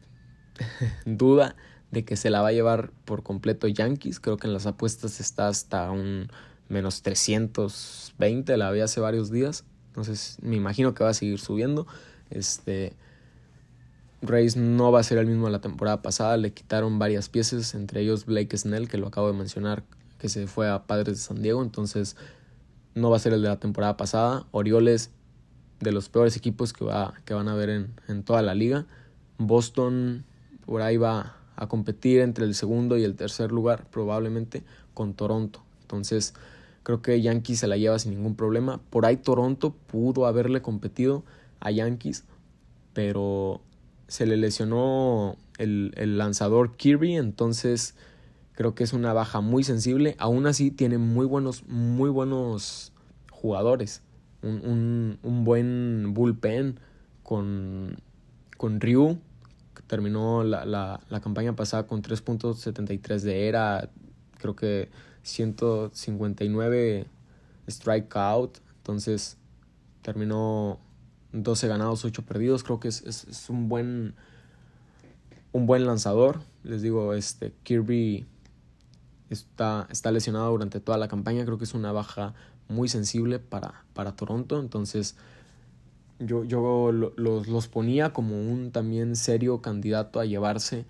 duda 1.05 1.55
de 1.91 2.05
que 2.05 2.15
se 2.17 2.29
la 2.29 2.41
va 2.41 2.49
a 2.49 2.51
llevar 2.51 2.91
por 3.05 3.23
completo 3.23 3.67
Yankees. 3.67 4.19
Creo 4.19 4.37
que 4.37 4.47
en 4.47 4.53
las 4.53 4.67
apuestas 4.67 5.19
está 5.19 5.47
hasta 5.47 5.89
un 5.89 6.29
menos 6.69 7.01
320, 7.01 8.57
la 8.57 8.67
había 8.67 8.83
hace 8.83 8.99
varios 8.99 9.31
días. 9.31 9.65
Entonces 9.93 10.37
me 10.41 10.55
imagino 10.55 10.95
que 10.95 11.03
va 11.03 11.11
a 11.11 11.13
seguir 11.13 11.39
subiendo. 11.39 11.85
Este 12.31 12.93
Rays 14.23 14.57
no 14.57 14.91
va 14.91 15.01
a 15.01 15.03
ser 15.03 15.19
el 15.19 15.27
mismo 15.27 15.45
de 15.45 15.51
la 15.51 15.61
temporada 15.61 16.01
pasada. 16.01 16.35
Le 16.37 16.51
quitaron 16.51 16.97
varias 16.97 17.29
piezas, 17.29 17.75
entre 17.75 18.01
ellos 18.01 18.25
Blake 18.25 18.57
Snell, 18.57 18.89
que 18.89 18.97
lo 18.97 19.05
acabo 19.05 19.31
de 19.31 19.37
mencionar, 19.37 19.83
que 20.17 20.29
se 20.29 20.47
fue 20.47 20.67
a 20.67 20.87
Padres 20.87 21.17
de 21.17 21.21
San 21.21 21.43
Diego. 21.43 21.61
Entonces 21.61 22.15
no 22.95 23.11
va 23.11 23.17
a 23.17 23.19
ser 23.19 23.33
el 23.33 23.43
de 23.43 23.49
la 23.49 23.59
temporada 23.59 23.95
pasada. 23.95 24.47
Orioles 24.49 25.11
de 25.79 25.91
los 25.91 26.09
peores 26.09 26.35
equipos 26.37 26.73
que, 26.73 26.85
va, 26.85 27.13
que 27.23 27.35
van 27.35 27.47
a 27.47 27.53
ver 27.53 27.69
en, 27.69 27.93
en 28.07 28.23
toda 28.23 28.41
la 28.41 28.55
liga. 28.55 28.87
Boston 29.37 30.25
por 30.65 30.81
ahí 30.81 30.97
va 30.97 31.35
a 31.55 31.67
competir 31.67 32.21
entre 32.21 32.45
el 32.45 32.55
segundo 32.55 32.97
y 32.97 33.03
el 33.03 33.15
tercer 33.15 33.51
lugar, 33.51 33.85
probablemente 33.91 34.63
con 34.95 35.13
Toronto. 35.13 35.63
Entonces, 35.81 36.33
creo 36.83 37.01
que 37.01 37.21
Yankees 37.21 37.59
se 37.59 37.67
la 37.67 37.77
lleva 37.77 37.99
sin 37.99 38.11
ningún 38.11 38.35
problema. 38.35 38.81
Por 38.89 39.05
ahí 39.05 39.17
Toronto 39.17 39.71
pudo 39.73 40.25
haberle 40.25 40.61
competido 40.61 41.23
a 41.59 41.71
Yankees, 41.71 42.25
pero 42.93 43.61
se 44.07 44.25
le 44.25 44.37
lesionó 44.37 45.37
el, 45.57 45.93
el 45.95 46.17
lanzador 46.17 46.75
Kirby, 46.75 47.15
entonces 47.15 47.95
creo 48.53 48.75
que 48.75 48.83
es 48.83 48.93
una 48.93 49.13
baja 49.13 49.41
muy 49.41 49.63
sensible. 49.63 50.15
Aún 50.19 50.45
así 50.45 50.71
tiene 50.71 50.97
muy 50.97 51.25
buenos, 51.25 51.63
muy 51.67 52.09
buenos 52.09 52.91
jugadores 53.31 54.03
un, 54.43 55.19
un, 55.23 55.43
buen 55.43 56.13
bullpen 56.13 56.79
con, 57.23 57.97
con 58.57 58.79
Ryu, 58.79 59.19
terminó 59.87 60.43
la, 60.43 60.65
la, 60.65 60.99
la 61.09 61.21
campaña 61.21 61.55
pasada 61.55 61.87
con 61.87 62.01
3.73 62.01 63.19
de 63.21 63.47
era, 63.47 63.89
creo 64.37 64.55
que 64.55 64.89
159 65.23 67.07
strikeout, 67.67 68.59
entonces 68.77 69.37
terminó 70.01 70.79
12 71.31 71.67
ganados, 71.67 72.05
8 72.05 72.23
perdidos, 72.23 72.63
creo 72.63 72.79
que 72.79 72.89
es, 72.89 73.01
es, 73.03 73.49
un 73.49 73.69
buen 73.69 74.15
un 75.51 75.65
buen 75.65 75.85
lanzador, 75.85 76.41
les 76.63 76.81
digo, 76.81 77.13
este 77.13 77.53
Kirby 77.63 78.25
está, 79.29 79.87
está 79.91 80.11
lesionado 80.11 80.51
durante 80.51 80.79
toda 80.79 80.97
la 80.97 81.07
campaña, 81.07 81.45
creo 81.45 81.57
que 81.57 81.63
es 81.63 81.73
una 81.73 81.91
baja 81.91 82.33
muy 82.67 82.87
sensible 82.87 83.39
para, 83.39 83.85
para 83.93 84.15
Toronto, 84.15 84.59
entonces 84.59 85.15
yo, 86.19 86.43
yo 86.43 86.91
los, 86.91 87.47
los 87.47 87.67
ponía 87.67 88.13
como 88.13 88.35
un 88.35 88.71
también 88.71 89.15
serio 89.15 89.61
candidato 89.61 90.19
a 90.19 90.25
llevarse 90.25 90.85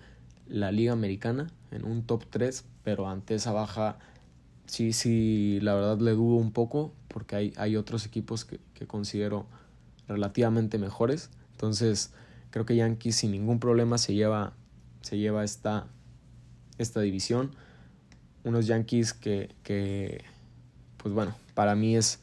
la 0.46 0.72
liga 0.72 0.92
americana 0.92 1.48
en 1.70 1.84
un 1.84 2.02
top 2.04 2.24
3, 2.30 2.64
pero 2.82 3.08
ante 3.08 3.34
esa 3.34 3.52
baja 3.52 3.98
sí, 4.66 4.92
sí, 4.92 5.58
la 5.62 5.74
verdad 5.74 5.98
le 5.98 6.12
dudo 6.12 6.36
un 6.36 6.52
poco 6.52 6.92
porque 7.08 7.36
hay, 7.36 7.52
hay 7.56 7.76
otros 7.76 8.06
equipos 8.06 8.44
que, 8.44 8.60
que 8.74 8.86
considero 8.86 9.46
relativamente 10.08 10.78
mejores. 10.78 11.30
Entonces 11.52 12.12
creo 12.50 12.66
que 12.66 12.76
Yankees 12.76 13.16
sin 13.16 13.32
ningún 13.32 13.58
problema 13.58 13.98
se 13.98 14.14
lleva, 14.14 14.52
se 15.00 15.18
lleva 15.18 15.44
esta, 15.44 15.86
esta 16.78 17.00
división. 17.00 17.50
Unos 18.44 18.66
Yankees 18.66 19.12
que, 19.12 19.54
que, 19.62 20.24
pues 20.98 21.14
bueno, 21.14 21.34
para 21.54 21.74
mí 21.74 21.96
es 21.96 22.20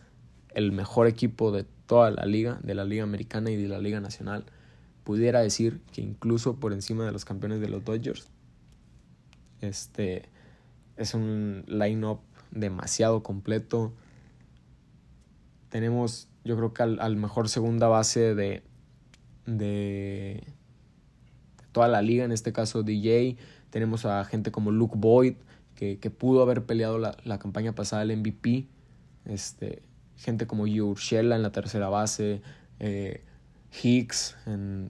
el 0.53 0.71
mejor 0.71 1.07
equipo 1.07 1.51
de 1.51 1.65
toda 1.85 2.11
la 2.11 2.25
liga, 2.25 2.59
de 2.63 2.75
la 2.75 2.85
liga 2.85 3.03
americana 3.03 3.51
y 3.51 3.55
de 3.55 3.67
la 3.67 3.79
liga 3.79 3.99
nacional, 3.99 4.45
pudiera 5.03 5.41
decir 5.41 5.81
que 5.91 6.01
incluso 6.01 6.55
por 6.59 6.73
encima 6.73 7.05
de 7.05 7.11
los 7.11 7.25
campeones 7.25 7.59
de 7.59 7.69
los 7.69 7.83
Dodgers. 7.83 8.29
Este 9.59 10.29
es 10.95 11.13
un 11.13 11.63
line-up 11.67 12.19
demasiado 12.51 13.23
completo. 13.23 13.93
Tenemos, 15.69 16.27
yo 16.43 16.55
creo 16.57 16.73
que 16.73 16.83
al, 16.83 17.15
mejor 17.15 17.49
segunda 17.49 17.87
base 17.87 18.35
de, 18.35 18.63
de 19.45 20.43
toda 21.71 21.87
la 21.87 22.01
liga, 22.01 22.25
en 22.25 22.31
este 22.31 22.53
caso 22.53 22.83
DJ. 22.83 23.37
Tenemos 23.69 24.05
a 24.05 24.23
gente 24.25 24.51
como 24.51 24.71
Luke 24.71 24.95
Boyd, 24.97 25.35
que, 25.75 25.97
que 25.99 26.09
pudo 26.09 26.41
haber 26.41 26.65
peleado 26.65 26.99
la, 26.99 27.17
la, 27.23 27.39
campaña 27.39 27.73
pasada 27.73 28.03
el 28.03 28.15
MVP. 28.17 28.67
Este, 29.25 29.81
gente 30.17 30.45
como 30.45 30.63
Urshela 30.63 31.35
en 31.35 31.41
la 31.41 31.51
tercera 31.51 31.89
base, 31.89 32.41
eh, 32.79 33.23
Hicks 33.81 34.35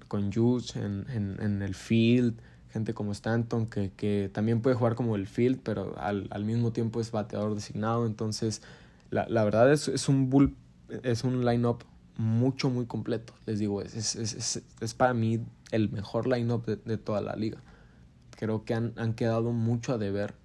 con 0.08 0.32
Juice 0.32 0.80
en, 0.80 1.06
en, 1.10 1.38
en, 1.42 1.62
el 1.62 1.76
field, 1.76 2.42
gente 2.72 2.94
como 2.94 3.12
Stanton 3.12 3.68
que, 3.68 3.92
que, 3.92 4.30
también 4.34 4.62
puede 4.62 4.76
jugar 4.76 4.96
como 4.96 5.16
el 5.16 5.28
field, 5.28 5.60
pero 5.64 5.98
al, 6.00 6.28
al 6.32 6.46
mismo 6.46 6.72
tiempo 6.72 7.02
es 7.02 7.12
bateador 7.12 7.56
designado. 7.56 8.06
Entonces, 8.06 8.62
la, 9.10 9.28
la 9.28 9.44
verdad 9.44 9.72
es, 9.72 9.88
es 9.88 10.10
un 10.10 10.30
bull, 10.30 10.56
es 11.04 11.24
un 11.24 11.46
line-up 11.46 11.84
mucho, 12.18 12.70
muy 12.70 12.86
completo. 12.86 13.34
Les 13.46 13.60
digo, 13.60 13.82
es, 13.82 13.96
es, 13.96 14.16
es, 14.16 14.64
es 14.80 14.94
para 14.94 15.14
mí 15.14 15.42
el 15.72 15.90
mejor 15.90 16.28
line-up 16.28 16.66
de, 16.66 16.78
de, 16.78 16.98
toda 16.98 17.22
la 17.22 17.36
liga. 17.36 17.60
Creo 18.38 18.64
que 18.64 18.74
han, 18.74 18.94
han 18.96 19.14
quedado 19.14 19.52
mucho 19.52 19.94
a 19.94 19.98
deber, 19.98 20.36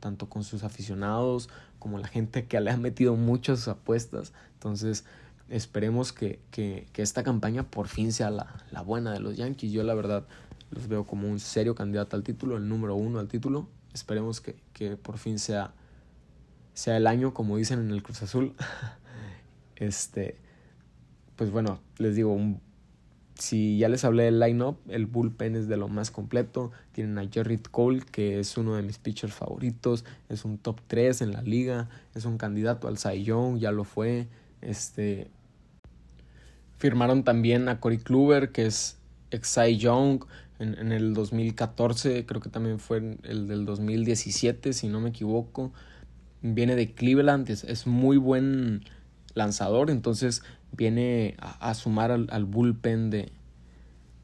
tanto 0.00 0.28
con 0.28 0.44
sus 0.44 0.64
aficionados 0.64 1.48
como 1.78 1.98
la 1.98 2.06
gente 2.06 2.46
que 2.46 2.60
le 2.60 2.70
ha 2.70 2.76
metido 2.76 3.16
muchas 3.16 3.66
apuestas. 3.66 4.32
Entonces, 4.54 5.04
esperemos 5.48 6.12
que, 6.12 6.40
que, 6.50 6.86
que 6.92 7.02
esta 7.02 7.22
campaña 7.22 7.64
por 7.64 7.88
fin 7.88 8.12
sea 8.12 8.30
la, 8.30 8.64
la, 8.70 8.82
buena 8.82 9.12
de 9.12 9.20
los 9.20 9.36
Yankees. 9.36 9.72
Yo 9.72 9.82
la 9.82 9.94
verdad 9.94 10.24
los 10.72 10.88
veo 10.88 11.06
como 11.06 11.28
un 11.28 11.38
serio 11.38 11.74
candidato 11.74 12.16
al 12.16 12.22
título, 12.22 12.56
el 12.56 12.68
número 12.68 12.96
uno 12.96 13.18
al 13.18 13.28
título. 13.28 13.68
Esperemos 13.94 14.40
que, 14.40 14.56
que 14.72 14.96
por 14.96 15.18
fin 15.18 15.38
sea, 15.38 15.74
sea 16.74 16.96
el 16.96 17.06
año, 17.06 17.34
como 17.34 17.56
dicen 17.56 17.78
en 17.78 17.90
el 17.90 18.02
Cruz 18.02 18.22
Azul. 18.22 18.54
este, 19.76 20.38
pues 21.36 21.50
bueno, 21.50 21.80
les 21.98 22.16
digo, 22.16 22.32
un 22.32 22.60
si 23.42 23.78
ya 23.78 23.88
les 23.88 24.04
hablé 24.04 24.24
del 24.24 24.38
line-up, 24.38 24.78
el 24.88 25.06
bullpen 25.06 25.56
es 25.56 25.66
de 25.66 25.76
lo 25.76 25.88
más 25.88 26.10
completo. 26.10 26.70
Tienen 26.92 27.18
a 27.18 27.28
Jerry 27.28 27.58
Cole, 27.58 28.02
que 28.02 28.38
es 28.38 28.56
uno 28.56 28.76
de 28.76 28.82
mis 28.82 28.98
pitchers 28.98 29.34
favoritos. 29.34 30.04
Es 30.28 30.44
un 30.44 30.58
top 30.58 30.80
3 30.86 31.22
en 31.22 31.32
la 31.32 31.42
liga. 31.42 31.88
Es 32.14 32.24
un 32.24 32.38
candidato 32.38 32.88
al 32.88 32.98
Cy 32.98 33.24
Young, 33.24 33.58
ya 33.58 33.72
lo 33.72 33.84
fue. 33.84 34.28
Este, 34.60 35.28
firmaron 36.78 37.24
también 37.24 37.68
a 37.68 37.80
Corey 37.80 37.98
Kluber, 37.98 38.52
que 38.52 38.66
es 38.66 38.98
ex 39.30 39.48
Cy 39.48 39.76
Young 39.76 40.24
en, 40.62 40.92
el 40.92 41.14
2014. 41.14 42.24
Creo 42.26 42.40
que 42.40 42.48
también 42.48 42.78
fue 42.78 43.18
el 43.24 43.48
del 43.48 43.64
2017, 43.64 44.72
si 44.72 44.88
no 44.88 45.00
me 45.00 45.10
equivoco. 45.10 45.72
Viene 46.40 46.76
de 46.76 46.92
Cleveland, 46.92 47.48
es, 47.50 47.86
muy 47.86 48.16
buen 48.16 48.84
lanzador. 49.34 49.90
Entonces 49.90 50.42
viene 50.72 51.36
a, 51.38 51.74
sumar 51.74 52.10
al, 52.10 52.28
al, 52.30 52.44
bullpen 52.44 53.10
de, 53.10 53.32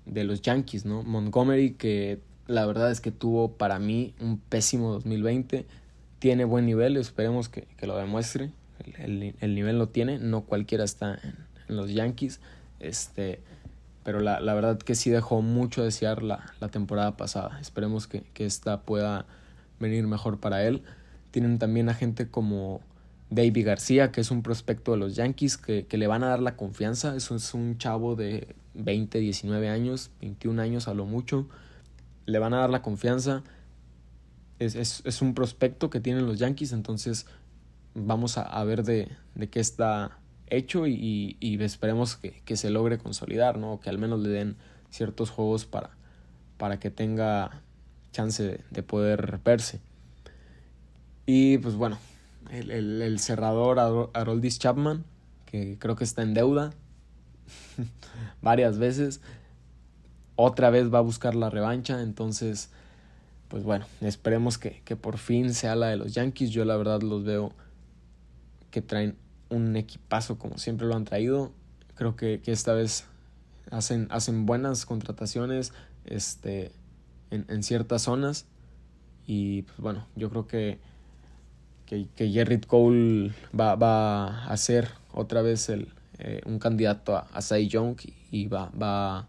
de 0.06 0.24
los 0.24 0.42
Yankees, 0.42 0.84
¿no? 0.84 1.02
Montgomery, 1.02 1.74
que 1.74 2.20
la 2.46 2.64
verdad 2.66 2.90
es 2.90 3.00
que 3.00 3.10
tuvo 3.10 3.52
para 3.56 3.78
mí 3.78 4.14
un 4.20 4.38
pésimo 4.38 4.90
2020, 4.92 5.66
tiene 6.18 6.44
buen 6.44 6.66
nivel, 6.66 6.96
esperemos 6.96 7.48
que, 7.48 7.68
que 7.76 7.86
lo 7.86 7.96
demuestre, 7.96 8.50
el, 8.98 9.22
el, 9.22 9.34
el, 9.40 9.54
nivel 9.54 9.78
lo 9.78 9.90
tiene, 9.90 10.18
no 10.18 10.42
cualquiera 10.42 10.82
está 10.82 11.20
en 11.68 11.76
los 11.76 11.92
Yankees, 11.92 12.40
este, 12.80 13.40
pero 14.08 14.20
la, 14.20 14.40
la, 14.40 14.54
verdad 14.54 14.78
que 14.78 14.94
sí 14.94 15.10
dejó 15.10 15.42
mucho 15.42 15.84
desear 15.84 16.22
la, 16.22 16.54
la 16.60 16.70
temporada 16.70 17.18
pasada, 17.18 17.58
esperemos 17.60 18.06
que, 18.06 18.22
que 18.32 18.46
esta 18.46 18.80
pueda 18.80 19.26
venir 19.80 20.06
mejor 20.06 20.40
para 20.40 20.64
él. 20.64 20.82
Tienen 21.30 21.58
también 21.58 21.90
a 21.90 21.94
gente 21.94 22.30
como 22.30 22.80
David 23.28 23.66
García, 23.66 24.10
que 24.10 24.22
es 24.22 24.30
un 24.30 24.42
prospecto 24.42 24.92
de 24.92 24.96
los 24.96 25.14
Yankees, 25.14 25.58
que, 25.58 25.84
que, 25.84 25.98
le 25.98 26.06
van 26.06 26.24
a 26.24 26.28
dar 26.28 26.40
la 26.40 26.56
confianza. 26.56 27.14
Es 27.16 27.30
un 27.52 27.76
chavo 27.76 28.16
de 28.16 28.56
20, 28.72 29.18
19 29.18 29.68
años, 29.68 30.10
21 30.22 30.62
años 30.62 30.88
a 30.88 30.94
lo 30.94 31.04
mucho. 31.04 31.46
Le 32.24 32.38
van 32.38 32.54
a 32.54 32.60
dar 32.60 32.70
la 32.70 32.80
confianza. 32.80 33.42
Es, 34.58 34.74
es, 34.74 35.02
es 35.04 35.20
un 35.20 35.34
prospecto 35.34 35.90
que 35.90 36.00
tienen 36.00 36.24
los 36.24 36.38
Yankees, 36.38 36.72
entonces 36.72 37.26
vamos 37.92 38.38
a, 38.38 38.42
a 38.44 38.64
ver 38.64 38.84
de, 38.84 39.10
de, 39.34 39.50
qué 39.50 39.60
está 39.60 40.16
hecho 40.50 40.86
y, 40.86 41.36
esperemos 41.60 42.16
que, 42.16 42.56
se 42.56 42.70
logre 42.70 42.98
consolidar, 42.98 43.58
¿no? 43.58 43.80
que 43.80 43.90
al 43.90 43.98
menos 43.98 44.20
le 44.20 44.28
den 44.28 44.56
ciertos 44.90 45.30
juegos 45.30 45.66
para, 45.66 45.90
para 46.56 46.78
que 46.78 46.90
tenga 46.90 47.62
chance 48.12 48.42
de, 48.42 48.60
de 48.70 48.82
poder 48.82 49.40
verse. 49.44 49.80
Y 51.26 51.58
pues 51.58 51.74
bueno, 51.74 51.98
el, 52.50 52.70
el, 52.70 53.02
el 53.02 53.18
cerrador 53.18 54.10
Haroldis 54.14 54.58
Chapman, 54.58 55.04
que 55.46 55.76
creo 55.78 55.96
que 55.96 56.04
está 56.04 56.22
en 56.22 56.34
deuda 56.34 56.72
varias 58.42 58.78
veces. 58.78 59.20
Otra 60.36 60.70
vez 60.70 60.92
va 60.92 60.98
a 60.98 61.02
buscar 61.02 61.34
la 61.34 61.50
revancha, 61.50 62.00
entonces, 62.00 62.70
pues 63.48 63.64
bueno, 63.64 63.86
esperemos 64.00 64.56
que, 64.56 64.82
que 64.84 64.96
por 64.96 65.18
fin 65.18 65.52
sea 65.52 65.74
la 65.74 65.88
de 65.88 65.96
los 65.96 66.14
Yankees. 66.14 66.50
Yo 66.50 66.64
la 66.64 66.76
verdad 66.76 67.02
los 67.02 67.24
veo 67.24 67.52
que 68.70 68.82
traen 68.82 69.16
un 69.50 69.76
equipazo 69.76 70.38
como 70.38 70.58
siempre 70.58 70.86
lo 70.86 70.94
han 70.94 71.04
traído. 71.04 71.52
Creo 71.94 72.16
que, 72.16 72.40
que 72.40 72.52
esta 72.52 72.74
vez 72.74 73.04
hacen, 73.70 74.08
hacen 74.10 74.46
buenas 74.46 74.86
contrataciones 74.86 75.72
este, 76.04 76.72
en, 77.30 77.44
en 77.48 77.62
ciertas 77.62 78.02
zonas. 78.02 78.46
Y 79.26 79.62
pues 79.62 79.78
bueno, 79.78 80.06
yo 80.16 80.30
creo 80.30 80.46
que 80.46 80.78
que, 81.88 82.06
que 82.14 82.60
Cole 82.66 83.32
va, 83.58 83.74
va, 83.74 84.44
a 84.44 84.56
ser 84.58 84.90
otra 85.12 85.40
vez 85.40 85.70
el, 85.70 85.88
eh, 86.18 86.42
un 86.44 86.58
candidato 86.58 87.16
a, 87.16 87.26
a 87.32 87.40
Cy 87.40 87.66
Young 87.68 87.96
y 88.30 88.46
va, 88.46 88.70
va 88.70 89.26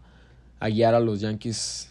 a 0.58 0.68
guiar 0.68 0.94
a 0.94 1.00
los 1.00 1.20
Yankees 1.20 1.90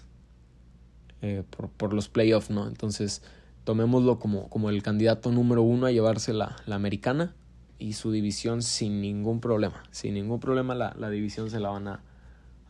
eh, 1.23 1.43
por, 1.49 1.69
por, 1.69 1.93
los 1.93 2.07
playoffs, 2.07 2.51
¿no? 2.51 2.67
Entonces, 2.67 3.23
tomémoslo 3.63 4.19
como, 4.19 4.47
como 4.49 4.69
el 4.69 4.83
candidato 4.83 5.31
número 5.31 5.63
uno 5.63 5.87
a 5.87 5.91
llevarse 5.91 6.33
la, 6.33 6.55
la 6.67 6.75
americana 6.75 7.33
y 7.79 7.93
su 7.93 8.11
división 8.11 8.61
sin 8.61 9.01
ningún 9.01 9.39
problema. 9.39 9.83
Sin 9.91 10.13
ningún 10.13 10.39
problema 10.39 10.75
la, 10.75 10.93
la 10.99 11.09
división 11.09 11.49
se 11.49 11.59
la 11.59 11.69
van 11.69 11.87
a, 11.87 12.03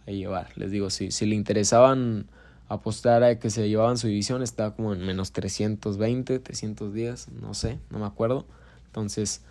llevar. 0.06 0.50
Les 0.56 0.72
digo, 0.72 0.90
si, 0.90 1.12
si 1.12 1.28
le 1.28 1.36
interesaban 1.36 2.28
apostar 2.68 3.24
a 3.24 3.38
que 3.38 3.52
se 3.52 3.70
llevaban 3.70 3.98
su 3.98 4.08
división 4.08 4.42
estaba 4.42 4.76
como 4.76 4.94
en 4.94 5.06
menos 5.06 5.34
320, 5.34 6.40
310, 6.40 7.30
no 7.42 7.54
sé, 7.54 7.80
no 7.92 8.00
me 8.00 8.06
acuerdo. 8.06 8.48
Entonces, 8.88 9.44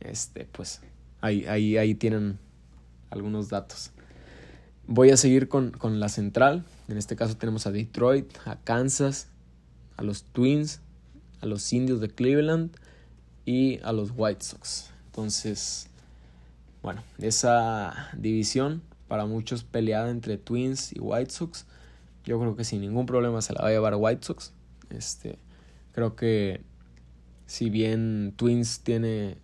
este, 0.00 0.46
pues 0.52 0.82
ahí, 1.22 1.46
ahí, 1.46 1.78
ahí 1.78 1.94
tienen 1.94 2.38
algunos 3.10 3.48
datos. 3.48 3.92
Voy 4.86 5.10
a 5.10 5.16
seguir 5.16 5.48
con, 5.48 5.70
con 5.70 6.00
la 6.00 6.10
central. 6.10 6.64
En 6.88 6.98
este 6.98 7.16
caso 7.16 7.36
tenemos 7.36 7.66
a 7.66 7.70
Detroit, 7.70 8.30
a 8.44 8.56
Kansas, 8.56 9.28
a 9.96 10.02
los 10.02 10.24
Twins, 10.24 10.80
a 11.40 11.46
los 11.46 11.72
Indios 11.72 12.00
de 12.00 12.08
Cleveland 12.08 12.76
y 13.46 13.80
a 13.82 13.92
los 13.92 14.12
White 14.14 14.44
Sox. 14.44 14.93
Entonces, 15.14 15.86
bueno, 16.82 17.04
esa 17.18 18.10
división 18.16 18.82
para 19.06 19.26
muchos 19.26 19.62
peleada 19.62 20.10
entre 20.10 20.38
Twins 20.38 20.92
y 20.92 20.98
White 20.98 21.30
Sox 21.30 21.66
yo 22.24 22.40
creo 22.40 22.56
que 22.56 22.64
sin 22.64 22.80
ningún 22.80 23.06
problema 23.06 23.40
se 23.42 23.52
la 23.52 23.62
va 23.62 23.68
a 23.68 23.70
llevar 23.70 23.92
a 23.92 23.96
White 23.96 24.26
Sox. 24.26 24.52
Este, 24.90 25.38
creo 25.92 26.16
que 26.16 26.62
si 27.46 27.70
bien 27.70 28.32
Twins 28.36 28.80
tiene 28.80 29.38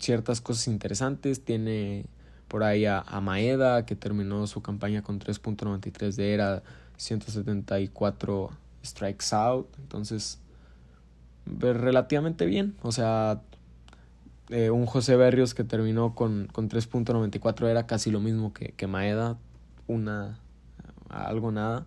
ciertas 0.00 0.40
cosas 0.40 0.66
interesantes, 0.66 1.44
tiene 1.44 2.06
por 2.48 2.64
ahí 2.64 2.84
a, 2.86 3.04
Maeda 3.22 3.86
que 3.86 3.94
terminó 3.94 4.46
su 4.46 4.60
campaña 4.60 5.02
con 5.02 5.20
3.93 5.20 6.16
de 6.16 6.34
era, 6.34 6.62
174 6.96 8.50
strikes 8.84 9.26
out, 9.32 9.68
entonces 9.78 10.40
pues, 11.58 11.76
relativamente 11.76 12.44
bien, 12.44 12.74
o 12.82 12.92
sea, 12.92 13.40
eh, 14.48 14.70
un 14.70 14.86
José 14.86 15.16
Berrios 15.16 15.54
que 15.54 15.64
terminó 15.64 16.14
con, 16.14 16.48
con 16.52 16.68
3.94 16.68 17.68
era 17.68 17.86
casi 17.86 18.10
lo 18.10 18.20
mismo 18.20 18.52
que, 18.52 18.72
que 18.76 18.86
Maeda, 18.86 19.38
una 19.86 20.38
algo 21.08 21.52
nada 21.52 21.86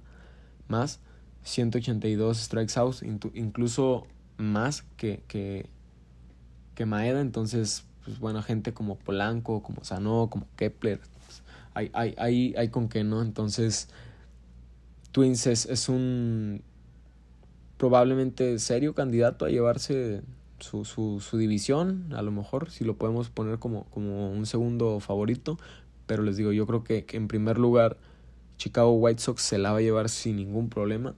más, 0.68 1.00
182 1.44 2.38
strikes 2.38 2.80
out, 2.80 2.96
incluso 3.34 4.08
más 4.38 4.84
que, 4.98 5.24
que, 5.28 5.70
que 6.76 6.86
Maeda, 6.86 7.22
entonces, 7.22 7.86
pues 8.04 8.20
bueno, 8.20 8.42
gente 8.42 8.74
como 8.74 8.98
Polanco, 8.98 9.62
como 9.64 9.84
Sano, 9.84 10.30
como 10.30 10.48
Kepler, 10.56 11.00
pues, 11.26 11.44
hay, 11.74 11.92
hay, 11.94 12.16
hay, 12.18 12.56
hay 12.58 12.70
con 12.70 12.90
qué, 12.90 13.04
¿no? 13.04 13.22
Entonces, 13.22 13.90
Twins 15.12 15.48
es, 15.48 15.66
es 15.66 15.90
un 15.90 16.62
probablemente 17.78 18.58
serio 18.60 18.96
candidato 18.96 19.46
a 19.46 19.50
llevarse 19.50 20.22
su, 20.60 20.86
su, 20.86 21.20
su, 21.20 21.38
división, 21.38 22.14
a 22.14 22.22
lo 22.22 22.32
mejor, 22.32 22.70
si 22.70 22.84
lo 22.84 22.96
podemos 22.98 23.30
poner 23.30 23.60
como, 23.60 23.86
como 23.86 24.32
un 24.32 24.46
segundo 24.46 25.00
favorito, 25.00 25.58
pero 26.06 26.24
les 26.24 26.38
digo, 26.38 26.52
yo 26.52 26.66
creo 26.68 26.84
que, 26.84 27.06
en 27.12 27.28
primer 27.28 27.58
lugar 27.58 27.98
Chicago 28.58 28.94
White 28.94 29.22
Sox 29.22 29.42
se 29.42 29.58
la 29.58 29.72
va 29.72 29.80
a 29.80 29.82
llevar 29.82 30.10
sin 30.10 30.38
ningún 30.38 30.70
problema, 30.70 31.16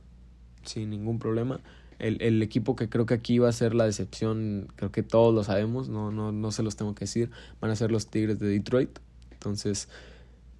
sin 0.63 0.89
ningún 0.89 1.19
problema. 1.19 1.60
El, 2.00 2.21
el, 2.21 2.41
equipo 2.43 2.76
que 2.76 2.89
creo 2.89 3.06
que 3.06 3.15
aquí 3.15 3.39
va 3.39 3.50
a 3.50 3.52
ser 3.52 3.73
la 3.73 3.86
decepción, 3.86 4.67
creo 4.76 4.91
que 4.91 5.02
todos 5.02 5.34
lo 5.34 5.43
sabemos, 5.43 5.89
no, 5.89 6.12
no, 6.12 6.32
no 6.32 6.52
se 6.52 6.62
los 6.62 6.76
tengo 6.76 6.93
que 6.93 7.06
decir, 7.06 7.32
van 7.60 7.71
a 7.71 7.76
ser 7.76 7.91
los 7.91 8.08
Tigres 8.08 8.39
de 8.39 8.47
Detroit. 8.47 9.00
Entonces, 9.32 9.89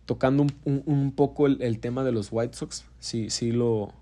tocando 0.06 0.44
un, 0.44 0.52
un, 0.66 0.84
un 0.86 1.12
poco 1.12 1.46
el, 1.46 1.62
el, 1.62 1.80
tema 1.80 2.04
de 2.04 2.12
los 2.12 2.30
White 2.32 2.58
Sox, 2.58 2.86
sí 3.00 3.52
lo, 3.52 3.94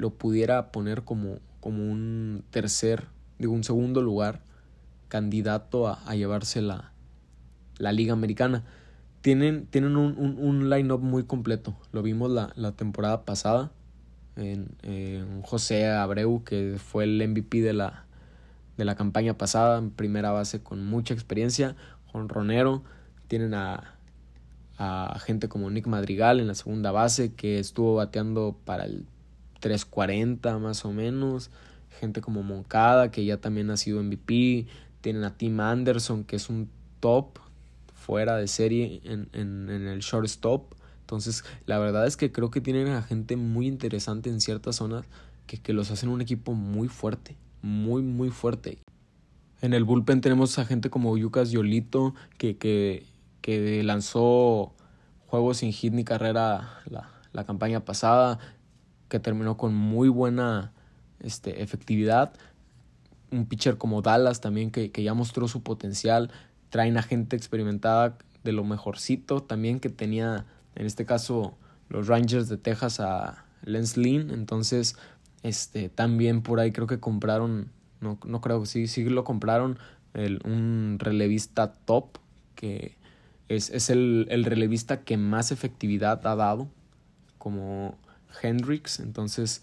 lo 0.00 0.10
pudiera 0.10 0.72
poner 0.72 1.02
como, 1.04 1.38
como 1.60 1.84
un 1.84 2.42
tercer, 2.50 3.06
digo, 3.40 3.52
un 3.52 3.64
segundo 3.64 4.02
lugar 4.02 4.42
candidato 5.08 5.88
a, 5.88 6.14
llevarse 6.14 6.62
la, 6.62 6.92
la 7.78 7.90
Liga 7.90 8.12
Americana 8.12 8.62
tienen, 9.22 9.66
tienen 9.66 9.96
un, 9.96 10.36
un, 10.38 10.70
line-up 10.70 11.00
muy 11.00 11.24
completo. 11.24 11.76
Lo 11.92 12.02
vimos 12.02 12.30
la, 12.30 12.52
la 12.54 12.72
temporada 12.72 13.24
pasada 13.24 13.72
en, 14.36 15.42
José 15.42 15.88
Abreu, 15.88 16.44
que 16.44 16.76
fue 16.78 17.04
el 17.04 17.26
MVP 17.28 17.60
de 17.60 17.72
la, 17.72 18.04
de 18.76 18.84
la 18.84 18.94
campaña 18.94 19.36
pasada, 19.36 19.78
en 19.78 19.90
primera 19.90 20.30
base 20.30 20.62
con 20.62 20.86
mucha 20.86 21.14
experiencia. 21.14 21.76
Ronero, 22.12 22.82
tienen 23.28 23.54
a, 23.54 23.94
a 24.78 25.18
gente 25.20 25.48
como 25.48 25.70
Nick 25.70 25.86
Madrigal 25.86 26.40
en 26.40 26.46
la 26.46 26.54
segunda 26.54 26.92
base, 26.92 27.34
que 27.34 27.58
estuvo 27.58 27.96
bateando 27.96 28.56
para 28.64 28.84
el 28.84 29.06
340 29.60 30.58
más 30.58 30.84
o 30.84 30.92
menos. 30.92 31.50
Gente 31.98 32.20
como 32.20 32.42
Moncada, 32.42 33.10
que 33.10 33.24
ya 33.24 33.38
también 33.38 33.70
ha 33.70 33.76
sido 33.76 34.02
MVP. 34.02 34.66
Tienen 35.00 35.24
a 35.24 35.36
Tim 35.36 35.60
Anderson, 35.60 36.24
que 36.24 36.36
es 36.36 36.48
un 36.48 36.70
top 37.00 37.38
fuera 37.94 38.36
de 38.36 38.48
serie 38.48 39.00
en, 39.04 39.28
en, 39.32 39.68
en 39.68 39.86
el 39.88 40.00
shortstop. 40.00 40.74
Entonces, 41.00 41.44
la 41.66 41.78
verdad 41.78 42.06
es 42.06 42.16
que 42.16 42.30
creo 42.30 42.50
que 42.50 42.60
tienen 42.60 42.88
a 42.88 43.02
gente 43.02 43.36
muy 43.36 43.66
interesante 43.66 44.30
en 44.30 44.40
ciertas 44.40 44.76
zonas 44.76 45.04
que, 45.46 45.58
que 45.58 45.72
los 45.72 45.90
hacen 45.90 46.08
un 46.08 46.20
equipo 46.20 46.54
muy 46.54 46.86
fuerte, 46.86 47.36
muy, 47.62 48.02
muy 48.02 48.30
fuerte. 48.30 48.78
En 49.60 49.74
el 49.74 49.84
bullpen 49.84 50.20
tenemos 50.20 50.58
a 50.58 50.64
gente 50.64 50.88
como 50.88 51.18
Yucas 51.18 51.50
Yolito, 51.50 52.14
que, 52.38 52.56
que, 52.56 53.04
que 53.40 53.82
lanzó 53.82 54.72
juegos 55.26 55.58
sin 55.58 55.72
hit 55.72 55.92
ni 55.92 56.04
carrera 56.04 56.80
la, 56.86 57.10
la, 57.32 57.44
campaña 57.44 57.84
pasada, 57.84 58.38
que 59.08 59.18
terminó 59.18 59.56
con 59.56 59.74
muy 59.74 60.08
buena 60.08 60.72
este, 61.20 61.62
efectividad. 61.62 62.32
Un 63.30 63.46
pitcher 63.46 63.78
como 63.78 64.02
Dallas 64.02 64.40
también, 64.40 64.70
que, 64.70 64.90
que 64.90 65.02
ya 65.02 65.14
mostró 65.14 65.48
su 65.48 65.62
potencial. 65.62 66.30
Traen 66.70 66.96
a 66.96 67.02
gente 67.02 67.36
experimentada 67.36 68.18
de 68.44 68.52
lo 68.52 68.64
mejorcito 68.64 69.42
también 69.42 69.80
que 69.80 69.90
tenía 69.90 70.46
en 70.74 70.86
este 70.86 71.04
caso 71.04 71.54
los 71.88 72.06
Rangers 72.06 72.48
de 72.48 72.56
Texas 72.56 73.00
a 73.00 73.44
Lance 73.62 74.00
Lynn. 74.00 74.30
Entonces 74.30 74.96
este 75.42 75.88
también 75.88 76.42
por 76.42 76.60
ahí 76.60 76.72
creo 76.72 76.86
que 76.86 77.00
compraron 77.00 77.70
no, 78.00 78.18
no 78.24 78.40
creo 78.40 78.66
sí 78.66 78.86
sí 78.86 79.04
lo 79.04 79.24
compraron 79.24 79.78
el, 80.14 80.40
un 80.44 80.98
relevista 80.98 81.72
top 81.72 82.18
que 82.54 82.96
es, 83.48 83.70
es 83.70 83.90
el, 83.90 84.26
el 84.30 84.44
relevista 84.44 85.00
que 85.00 85.16
más 85.16 85.50
efectividad 85.50 86.26
ha 86.26 86.36
dado 86.36 86.68
como 87.38 87.96
Hendrix 88.42 89.00
entonces 89.00 89.62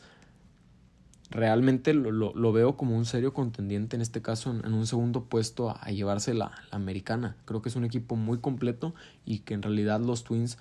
realmente 1.30 1.94
lo, 1.94 2.12
lo, 2.12 2.34
lo, 2.34 2.52
veo 2.52 2.78
como 2.78 2.96
un 2.96 3.06
serio 3.06 3.34
contendiente 3.34 3.96
en 3.96 4.02
este 4.02 4.22
caso 4.22 4.52
en, 4.52 4.74
un 4.74 4.88
segundo 4.88 5.26
puesto 5.26 5.70
a, 5.70 5.90
llevarse 5.92 6.34
la, 6.34 6.52
americana. 6.72 7.36
Creo 7.46 7.62
que 7.62 7.70
es 7.70 7.76
un 7.76 7.86
equipo 7.86 8.16
muy 8.16 8.40
completo 8.40 8.94
y 9.26 9.40
que 9.40 9.54
en 9.54 9.62
realidad 9.62 10.00
los 10.00 10.24
Twins 10.24 10.58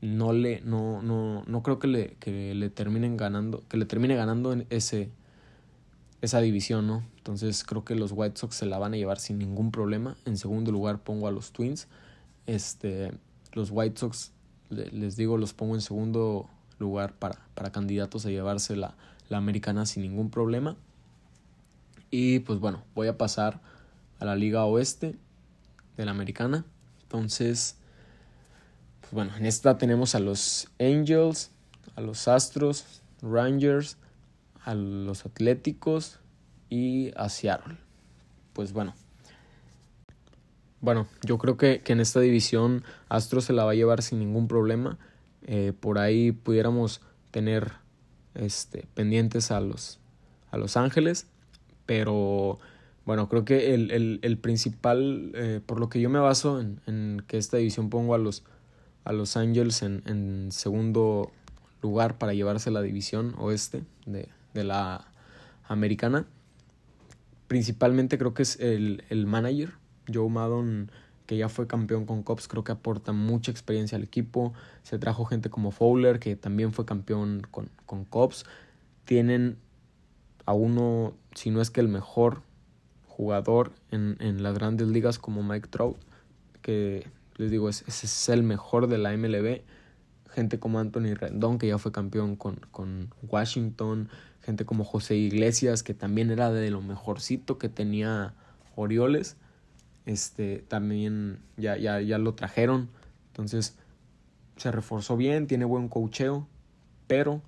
no 0.00 0.32
le 0.32 0.60
no 0.62 1.00
no 1.00 1.44
no 1.46 1.62
creo 1.62 1.78
que 1.78 1.86
le 1.86 2.14
que 2.18 2.54
le 2.54 2.70
terminen 2.70 3.16
ganando 3.16 3.62
que 3.68 3.76
le 3.76 3.84
termine 3.84 4.16
ganando 4.16 4.52
en 4.52 4.66
ese 4.68 5.10
esa 6.22 6.40
división, 6.40 6.86
¿no? 6.86 7.04
Entonces 7.18 7.64
creo 7.64 7.84
que 7.84 7.94
los 7.94 8.12
White 8.12 8.38
Sox 8.38 8.56
se 8.56 8.66
la 8.66 8.78
van 8.78 8.94
a 8.94 8.96
llevar 8.96 9.18
sin 9.18 9.38
ningún 9.38 9.70
problema. 9.70 10.16
En 10.24 10.36
segundo 10.36 10.70
lugar 10.70 11.02
pongo 11.02 11.28
a 11.28 11.32
los 11.32 11.52
Twins. 11.52 11.88
Este 12.46 13.12
los 13.52 13.70
White 13.70 13.98
Sox 13.98 14.32
les 14.70 15.16
digo 15.16 15.36
los 15.36 15.52
pongo 15.52 15.74
en 15.74 15.80
segundo 15.80 16.48
lugar 16.78 17.14
para 17.14 17.38
para 17.54 17.70
candidatos 17.70 18.26
a 18.26 18.30
llevarse 18.30 18.76
la 18.76 18.96
la 19.32 19.38
americana 19.38 19.84
sin 19.86 20.02
ningún 20.02 20.30
problema. 20.30 20.76
Y 22.10 22.40
pues 22.40 22.60
bueno, 22.60 22.84
voy 22.94 23.08
a 23.08 23.18
pasar 23.18 23.60
a 24.20 24.24
la 24.24 24.36
liga 24.36 24.64
oeste 24.64 25.16
de 25.96 26.04
la 26.04 26.12
americana. 26.12 26.64
Entonces, 27.02 27.76
pues 29.00 29.12
bueno, 29.12 29.34
en 29.36 29.46
esta 29.46 29.78
tenemos 29.78 30.14
a 30.14 30.20
los 30.20 30.68
Angels, 30.78 31.50
a 31.96 32.02
los 32.02 32.28
Astros, 32.28 33.02
Rangers, 33.22 33.96
a 34.64 34.74
los 34.74 35.26
Atléticos 35.26 36.20
y 36.68 37.12
a 37.16 37.28
Seattle. 37.28 37.78
Pues 38.52 38.72
bueno. 38.72 38.94
Bueno, 40.82 41.06
yo 41.22 41.38
creo 41.38 41.56
que, 41.56 41.80
que 41.80 41.92
en 41.92 42.00
esta 42.00 42.20
división 42.20 42.84
Astros 43.08 43.44
se 43.46 43.52
la 43.52 43.64
va 43.64 43.70
a 43.70 43.74
llevar 43.74 44.02
sin 44.02 44.18
ningún 44.18 44.46
problema. 44.46 44.98
Eh, 45.44 45.72
por 45.78 45.98
ahí 45.98 46.32
pudiéramos 46.32 47.00
tener 47.30 47.72
este, 48.34 48.86
pendientes 48.94 49.50
a 49.50 49.60
los, 49.60 49.98
a 50.50 50.56
los 50.56 50.76
Ángeles, 50.76 51.26
pero 51.86 52.58
bueno, 53.04 53.28
creo 53.28 53.44
que 53.44 53.74
el, 53.74 53.90
el, 53.90 54.20
el 54.22 54.38
principal, 54.38 55.32
eh, 55.34 55.60
por 55.64 55.80
lo 55.80 55.88
que 55.88 56.00
yo 56.00 56.08
me 56.08 56.18
baso 56.18 56.60
en, 56.60 56.80
en, 56.86 57.22
que 57.26 57.38
esta 57.38 57.56
división 57.56 57.90
pongo 57.90 58.14
a 58.14 58.18
los, 58.18 58.44
a 59.04 59.12
los 59.12 59.34
en, 59.36 60.02
en 60.06 60.48
segundo 60.52 61.32
lugar 61.82 62.18
para 62.18 62.32
llevarse 62.32 62.70
la 62.70 62.80
división 62.80 63.34
oeste 63.38 63.82
de, 64.06 64.28
de 64.54 64.64
la 64.64 65.10
americana. 65.66 66.26
Principalmente 67.48 68.18
creo 68.18 68.34
que 68.34 68.42
es 68.42 68.58
el, 68.60 69.04
el 69.10 69.26
manager, 69.26 69.72
Joe 70.12 70.30
Maddon 70.30 70.90
que 71.26 71.36
ya 71.36 71.48
fue 71.48 71.66
campeón 71.66 72.06
con 72.06 72.22
Cops, 72.22 72.48
creo 72.48 72.64
que 72.64 72.72
aporta 72.72 73.12
mucha 73.12 73.50
experiencia 73.50 73.96
al 73.96 74.02
equipo. 74.02 74.52
Se 74.82 74.98
trajo 74.98 75.24
gente 75.24 75.50
como 75.50 75.70
Fowler, 75.70 76.18
que 76.18 76.36
también 76.36 76.72
fue 76.72 76.84
campeón 76.84 77.46
con, 77.50 77.70
con 77.86 78.04
Cops. 78.04 78.44
Tienen 79.04 79.56
a 80.46 80.52
uno, 80.52 81.14
si 81.34 81.50
no 81.50 81.60
es 81.60 81.70
que 81.70 81.80
el 81.80 81.88
mejor 81.88 82.42
jugador 83.06 83.72
en, 83.90 84.16
en 84.20 84.42
las 84.42 84.54
grandes 84.54 84.88
ligas 84.88 85.18
como 85.18 85.42
Mike 85.42 85.68
Trout, 85.68 85.96
que 86.60 87.06
les 87.36 87.50
digo, 87.50 87.68
ese 87.68 87.84
es 87.88 88.28
el 88.28 88.42
mejor 88.42 88.88
de 88.88 88.98
la 88.98 89.16
MLB. 89.16 89.62
Gente 90.30 90.58
como 90.58 90.78
Anthony 90.78 91.14
Rendón, 91.14 91.58
que 91.58 91.68
ya 91.68 91.78
fue 91.78 91.92
campeón 91.92 92.36
con, 92.36 92.56
con 92.70 93.14
Washington. 93.22 94.08
Gente 94.40 94.64
como 94.64 94.82
José 94.82 95.14
Iglesias, 95.16 95.82
que 95.82 95.94
también 95.94 96.30
era 96.30 96.50
de 96.50 96.70
lo 96.70 96.80
mejorcito 96.80 97.58
que 97.58 97.68
tenía 97.68 98.34
Orioles 98.74 99.36
este, 100.06 100.64
también 100.68 101.38
ya, 101.56 101.76
ya, 101.76 102.00
ya 102.00 102.18
lo 102.18 102.34
trajeron. 102.34 102.88
Entonces 103.28 103.76
se 104.56 104.70
reforzó 104.70 105.16
bien, 105.16 105.46
tiene 105.46 105.64
buen 105.64 105.88
cocheo, 105.88 106.46
pero 107.06 107.42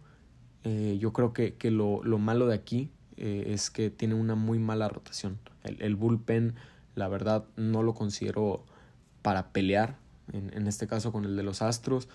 eh, 0.65 0.97
yo 1.01 1.13
creo 1.13 1.33
que, 1.33 1.55
que 1.55 1.71
lo, 1.71 2.03
lo, 2.05 2.19
malo 2.19 2.47
de 2.47 2.55
aquí 2.55 2.91
eh, 3.17 3.45
es 3.49 3.71
que 3.71 3.91
tiene 3.91 4.15
una 4.15 4.35
muy 4.35 4.59
mala 4.59 4.89
rotación. 4.89 5.39
El, 5.63 5.81
el, 5.83 5.97
bullpen, 5.97 6.55
la 6.95 7.09
verdad, 7.09 7.45
no 7.57 7.83
lo 7.83 7.95
considero 7.95 8.65
para 9.23 9.49
pelear, 9.49 9.97
en, 10.33 10.53
en 10.55 10.67
este 10.67 10.87
caso 10.87 11.13
con 11.13 11.25
el 11.25 11.37
de 11.37 11.43
los 11.43 11.63
Astros. 11.63 12.09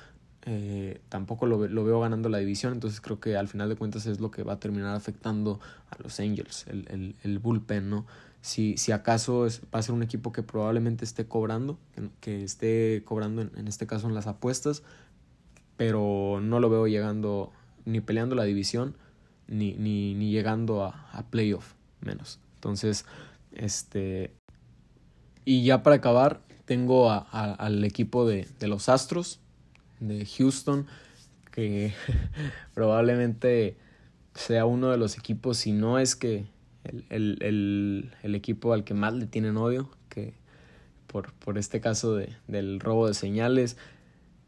eh, 0.45 1.01
tampoco 1.09 1.45
lo, 1.45 1.67
lo, 1.67 1.83
veo 1.83 1.99
ganando 1.99 2.29
la 2.29 2.39
división, 2.39 2.73
entonces 2.73 3.01
creo 3.01 3.19
que 3.19 3.37
al 3.37 3.47
final 3.47 3.69
de 3.69 3.75
cuentas 3.75 4.05
es 4.05 4.19
lo 4.19 4.31
que 4.31 4.43
va 4.43 4.53
a 4.53 4.59
terminar 4.59 4.95
afectando 4.95 5.59
a 5.91 6.01
los 6.01 6.19
Angels, 6.19 6.65
el, 6.67 6.87
el, 6.89 7.15
el 7.23 7.39
bullpen, 7.39 7.89
¿no? 7.89 8.05
Si, 8.41 8.77
si 8.77 8.91
acaso 8.91 9.45
es, 9.45 9.61
va 9.73 9.79
a 9.79 9.81
ser 9.81 9.93
un 9.93 10.03
equipo 10.03 10.31
que 10.31 10.43
probablemente 10.43 11.03
esté 11.03 11.27
cobrando, 11.27 11.77
que, 12.21 12.43
esté 12.43 13.03
cobrando 13.05 13.41
en, 13.41 13.67
este 13.67 13.85
caso 13.85 14.07
en 14.07 14.15
las 14.15 14.27
apuestas, 14.27 14.83
pero 15.75 16.39
no 16.41 16.59
lo 16.59 16.69
veo 16.69 16.87
llegando 16.87 17.51
ni 17.85 18.01
peleando 18.01 18.35
la 18.35 18.43
división, 18.43 18.95
ni, 19.47 19.73
ni, 19.73 20.31
llegando 20.31 20.85
a, 20.85 21.09
a 21.11 21.23
playoff, 21.29 21.73
menos. 22.01 22.39
Entonces, 22.55 23.05
este... 23.53 24.33
Y 25.45 25.63
ya 25.63 25.83
para 25.83 25.97
acabar, 25.97 26.41
tengo 26.65 27.09
a, 27.09 27.17
al 27.19 27.83
equipo 27.83 28.27
de 28.27 28.45
los 28.61 28.87
Astros, 28.89 29.39
de 29.99 30.25
Houston, 30.25 30.85
que 31.51 31.93
probablemente 32.73 33.77
sea 34.33 34.65
uno 34.65 34.89
de 34.89 34.97
los 34.97 35.17
equipos, 35.17 35.57
si 35.57 35.71
no 35.71 35.99
es 35.99 36.15
que 36.15 36.45
el, 36.83 37.05
el, 37.09 37.37
el, 37.41 38.11
el, 38.23 38.35
equipo 38.35 38.73
al 38.73 38.83
que 38.83 38.93
más 38.93 39.13
le 39.13 39.25
tienen 39.27 39.57
odio, 39.57 39.89
que 40.09 40.33
por, 41.07 41.33
por 41.33 41.57
este 41.57 41.81
caso 41.81 42.15
de, 42.15 42.35
del 42.47 42.79
robo 42.79 43.07
de 43.07 43.13
señales, 43.13 43.77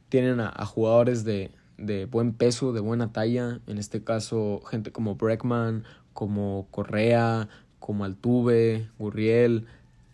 tienen 0.10 0.40
a, 0.40 0.52
a 0.54 0.66
jugadores 0.66 1.24
de, 1.24 1.52
de, 1.78 2.06
buen 2.06 2.34
peso, 2.34 2.74
de 2.74 2.80
buena 2.80 3.12
talla, 3.12 3.60
en 3.68 3.78
este 3.78 4.04
caso 4.04 4.62
gente 4.70 4.92
como 4.92 5.16
Breckman, 5.16 5.84
como 6.14 6.68
Correa, 6.72 7.50
como 7.80 8.06
Altuve, 8.06 8.90
Gurriel. 9.00 9.68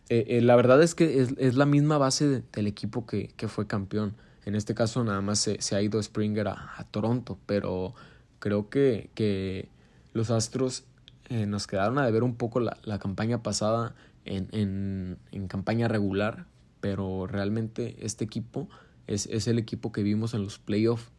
Eh, 0.09 0.25
eh, 0.29 0.41
la 0.41 0.55
verdad 0.55 0.81
es 0.81 0.95
que 0.95 1.21
es, 1.21 1.33
es 1.37 1.55
la 1.55 1.65
misma 1.65 1.97
base 1.97 2.43
del 2.53 2.67
equipo 2.67 3.05
que, 3.05 3.29
que 3.35 3.47
fue 3.47 3.67
campeón. 3.67 4.15
En 4.45 4.55
este 4.55 4.73
caso 4.73 5.03
nada 5.03 5.21
más 5.21 5.39
se, 5.39 5.61
se 5.61 5.75
ha 5.75 5.81
ido 5.81 6.01
Springer 6.01 6.47
a, 6.47 6.71
a, 6.77 6.83
Toronto, 6.85 7.37
pero 7.45 7.93
creo 8.39 8.69
que, 8.69 9.09
que 9.13 9.67
los 10.13 10.31
Astros 10.31 10.85
eh, 11.29 11.45
nos 11.45 11.67
quedaron 11.67 11.97
a 11.97 12.05
deber 12.05 12.23
un 12.23 12.35
poco 12.35 12.59
la, 12.59 12.77
la 12.83 12.99
campaña 12.99 13.43
pasada 13.43 13.95
en, 14.25 14.47
en, 14.51 15.17
en, 15.31 15.47
campaña 15.47 15.87
regular, 15.87 16.45
pero 16.79 17.27
realmente 17.27 17.97
este 17.99 18.23
equipo 18.23 18.69
es, 19.07 19.25
es 19.27 19.47
el 19.47 19.59
equipo 19.59 19.91
que 19.91 20.03
vimos 20.03 20.33
en 20.33 20.43
los 20.43 20.59
playoffs. 20.59 21.11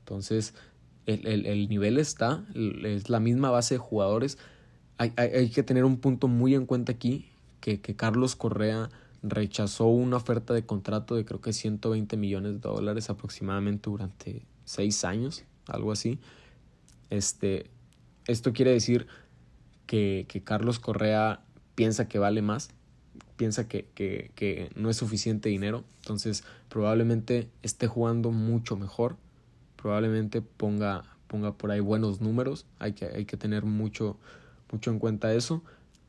Entonces 0.00 0.54
el, 1.06 1.26
el, 1.26 1.46
el 1.46 1.68
nivel 1.68 1.98
está, 1.98 2.44
es 2.54 3.08
la 3.08 3.20
misma 3.20 3.50
base 3.50 3.74
de 3.74 3.78
jugadores. 3.78 4.38
Hay, 4.98 5.12
hay, 5.16 5.28
hay 5.30 5.50
que 5.50 5.62
tener 5.62 5.84
un 5.84 5.98
punto 5.98 6.28
muy 6.28 6.54
en 6.54 6.66
cuenta 6.66 6.92
aquí, 6.92 7.30
que, 7.60 7.80
que 7.80 7.94
Carlos 7.94 8.36
Correa 8.36 8.90
rechazó 9.22 9.86
una 9.86 10.16
oferta 10.16 10.52
de 10.52 10.66
contrato 10.66 11.14
de 11.14 11.24
creo 11.24 11.40
que 11.40 11.52
120 11.52 12.16
millones 12.16 12.54
de 12.54 12.58
dólares 12.58 13.08
aproximadamente 13.10 13.88
durante 13.88 14.44
seis 14.64 15.04
años, 15.04 15.44
algo 15.66 15.92
así. 15.92 16.18
Este, 17.10 17.70
esto 18.26 18.52
quiere 18.52 18.72
decir 18.72 19.06
que, 19.92 20.42
Carlos 20.42 20.78
Correa 20.78 21.40
piensa 21.74 22.08
que 22.08 22.18
vale 22.18 22.40
más, 22.40 22.70
piensa 23.36 23.68
que, 23.68 23.88
que, 23.94 24.30
que 24.34 24.70
no 24.74 24.88
es 24.88 24.96
suficiente 24.96 25.50
dinero, 25.50 25.84
entonces 26.00 26.44
probablemente 26.70 27.50
esté 27.62 27.88
jugando 27.88 28.30
mucho 28.30 28.76
mejor, 28.76 29.16
probablemente 29.76 30.40
ponga, 30.40 31.02
ponga 31.26 31.52
por 31.52 31.70
ahí 31.70 31.80
buenos 31.80 32.22
números, 32.22 32.64
hay 32.78 32.94
que, 32.94 33.04
hay 33.04 33.26
que 33.26 33.36
tener 33.36 33.66
mucho, 33.66 34.16
mucho 34.70 34.90
en 34.90 34.98
cuenta 34.98 35.34
eso, 35.34 35.62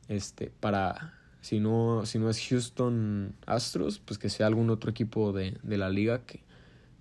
este, 0.08 0.50
para 0.60 1.12
si 1.42 1.60
no, 1.60 2.06
si 2.06 2.18
no 2.18 2.30
es 2.30 2.40
Houston 2.48 3.34
Astros, 3.44 3.98
pues 3.98 4.18
que 4.18 4.30
sea 4.30 4.46
algún 4.46 4.70
otro 4.70 4.90
equipo 4.90 5.34
de, 5.34 5.58
de 5.62 5.76
la 5.76 5.90
liga 5.90 6.22
que, 6.22 6.42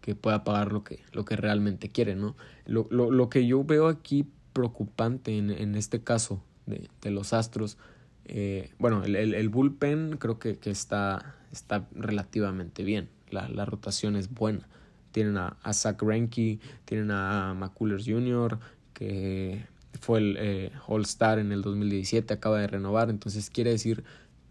que 0.02 0.16
pueda 0.16 0.44
pagar 0.44 0.74
lo 0.74 0.84
que, 0.84 1.00
lo 1.14 1.24
que 1.24 1.38
realmente 1.38 1.92
quiere, 1.92 2.16
¿no? 2.16 2.36
Lo, 2.66 2.88
lo, 2.90 3.10
lo 3.10 3.30
que 3.30 3.48
yo 3.48 3.64
veo 3.64 3.88
aquí 3.88 4.28
preocupante 4.52 5.38
en, 5.38 5.50
en 5.50 5.76
este 5.76 6.04
caso 6.04 6.44
de, 6.66 7.12
los 7.12 7.34
Astros, 7.34 7.78
eh, 8.26 8.72
bueno, 8.80 9.04
el, 9.04 9.16
el, 9.16 9.50
bullpen 9.50 10.18
creo 10.18 10.40
que, 10.40 10.58
que 10.58 10.70
está, 10.70 11.36
está 11.52 11.88
relativamente 11.92 12.84
bien, 12.84 13.10
la, 13.30 13.50
la 13.50 13.66
rotación 13.66 14.16
es 14.16 14.34
buena. 14.34 14.68
Tienen 15.12 15.38
a, 15.38 15.56
Zach 15.74 16.02
Greinke, 16.02 16.60
tienen 16.86 17.12
a 17.12 17.54
McCullers 17.54 18.06
Jr., 18.06 18.60
que 18.94 19.66
fue 20.00 20.20
el 20.20 20.38
eh, 20.40 20.72
All 20.88 21.04
Star 21.04 21.38
en 21.38 21.52
el 21.52 21.62
2017, 21.62 22.34
acaba 22.34 22.60
de 22.60 22.68
renovar, 22.68 23.10
entonces 23.10 23.50
quiere 23.50 23.70
decir 23.70 24.04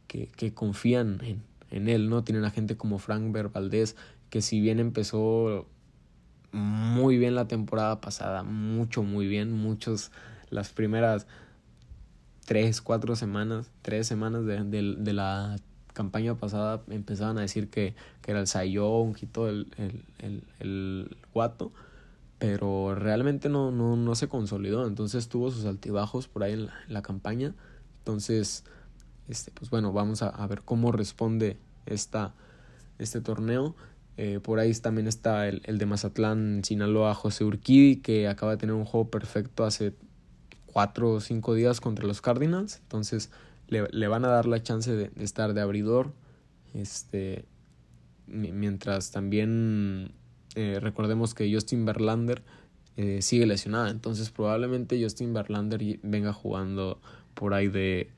que, 0.07 0.29
que 0.29 0.55
confían 0.55 1.21
en, 1.23 1.43
en, 1.71 1.89
él, 1.89 2.09
¿no? 2.09 2.23
Tienen 2.23 2.45
a 2.45 2.51
gente 2.51 2.77
como 2.77 2.99
Frank 2.99 3.33
Valdez, 3.53 3.97
que 4.31 4.41
si 4.41 4.61
bien 4.61 4.79
empezó 4.79 5.67
muy 6.53 7.19
bien 7.19 7.35
la 7.35 7.49
temporada 7.49 8.01
pasada, 8.01 8.43
mucho, 8.43 9.03
muy 9.03 9.27
bien, 9.27 9.53
muchos, 9.53 10.13
las 10.51 10.73
primeras 10.73 11.27
tres, 12.45 12.81
cuatro 12.81 13.17
semanas, 13.17 13.71
tres 13.83 14.07
semanas 14.07 14.45
de, 14.45 14.65
de, 14.65 14.97
de 14.99 15.13
la 15.13 15.57
campaña 15.93 16.35
pasada 16.37 16.83
empezaban 16.89 17.39
a 17.39 17.43
decir 17.43 17.69
que, 17.69 17.95
que 18.23 18.31
era 18.31 18.41
el 18.41 18.47
y 19.21 19.27
todo 19.27 19.49
el, 19.49 19.73
el, 19.77 20.05
el, 20.19 20.45
el 20.61 21.17
guato, 21.33 21.73
pero 22.39 22.95
realmente 22.95 23.49
no, 23.49 23.71
no, 23.71 23.97
no 23.97 24.15
se 24.15 24.29
consolidó, 24.29 24.87
entonces 24.87 25.29
tuvo 25.29 25.51
sus 25.51 25.65
altibajos 25.65 26.29
por 26.29 26.43
ahí 26.43 26.55
en 26.55 26.69
la, 26.89 27.03
campaña, 27.03 27.55
entonces 27.99 28.65
este, 29.29 29.51
pues 29.53 29.71
bueno, 29.71 29.93
vamos 29.93 30.23
a, 30.23 30.29
a 30.29 30.47
ver 30.47 30.63
cómo 30.63 30.93
responde 30.93 31.59
esta, 31.87 32.35
este 32.99 33.21
torneo. 33.21 33.75
Eh, 34.19 34.41
por 34.43 34.59
ahí 34.59 34.75
también 34.75 35.07
está 35.07 35.49
el, 35.49 35.63
el, 35.65 35.79
de 35.79 35.87
Mazatlán, 35.87 36.63
Sinaloa, 36.65 37.15
José 37.15 37.45
Urquidi, 37.45 37.97
que 37.97 38.29
acaba 38.29 38.53
de 38.53 38.59
tener 38.59 38.75
un 38.75 38.85
juego 38.85 39.09
perfecto 39.09 39.65
hace 39.65 39.95
cuatro 40.73 41.13
o 41.13 41.21
cinco 41.21 41.55
días 41.55 41.81
contra 41.81 42.07
los 42.07 42.21
Cardinals. 42.21 42.79
Entonces 42.83 43.31
le, 43.69 43.89
le 43.91 44.09
van 44.09 44.25
a 44.25 44.29
dar 44.29 44.47
la 44.47 44.63
chance 44.63 44.95
de, 44.95 45.11
estar 45.23 45.55
de 45.55 45.61
abridor. 45.61 46.13
Este, 46.75 47.45
mientras 48.27 49.11
también 49.11 50.13
eh, 50.55 50.79
recordemos 50.81 51.35
que 51.35 51.53
Justin 51.53 51.85
Verlander 51.85 52.43
eh, 52.97 53.23
sigue 53.23 53.47
lesionado. 53.47 53.89
Entonces 53.89 54.31
probablemente 54.31 55.03
Justin 55.03 55.33
Verlander 55.33 55.99
venga 56.03 56.33
jugando 56.33 57.01
por 57.35 57.55
ahí 57.55 57.69
de 57.69 58.11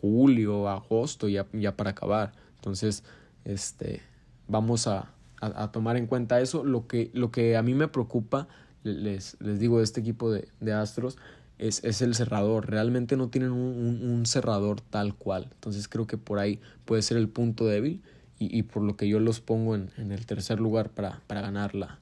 julio, 0.00 0.68
agosto, 0.68 1.28
ya, 1.28 1.46
ya 1.52 1.76
para 1.76 1.90
acabar. 1.90 2.32
Entonces, 2.56 3.04
este, 3.44 4.02
vamos 4.46 4.86
a, 4.86 5.12
a, 5.40 5.64
a, 5.64 5.72
tomar 5.72 5.96
en 5.96 6.06
cuenta 6.06 6.40
eso. 6.40 6.64
Lo 6.64 6.86
que, 6.86 7.10
lo 7.14 7.30
que 7.30 7.56
a 7.56 7.62
mí 7.62 7.74
me 7.74 7.88
preocupa, 7.88 8.48
les, 8.82 9.36
les 9.40 9.58
digo, 9.58 9.78
de 9.78 9.84
este 9.84 10.00
equipo 10.00 10.30
de, 10.30 10.48
de 10.60 10.72
Astros, 10.72 11.18
es, 11.58 11.82
es, 11.84 12.02
el 12.02 12.14
cerrador. 12.14 12.70
Realmente 12.70 13.16
no 13.16 13.28
tienen 13.28 13.52
un, 13.52 14.00
un, 14.02 14.26
cerrador 14.26 14.80
tal 14.80 15.14
cual. 15.14 15.48
Entonces 15.52 15.88
creo 15.88 16.06
que 16.06 16.16
por 16.18 16.38
ahí 16.38 16.60
puede 16.84 17.02
ser 17.02 17.16
el 17.16 17.28
punto 17.28 17.66
débil 17.66 18.02
y, 18.38 18.56
y 18.56 18.62
por 18.62 18.82
lo 18.82 18.96
que 18.96 19.08
yo 19.08 19.20
los 19.20 19.40
pongo 19.40 19.74
en, 19.74 19.90
en 19.96 20.12
el 20.12 20.26
tercer 20.26 20.60
lugar 20.60 20.90
para, 20.90 21.22
para 21.26 21.40
ganar 21.40 21.74
la, 21.74 21.98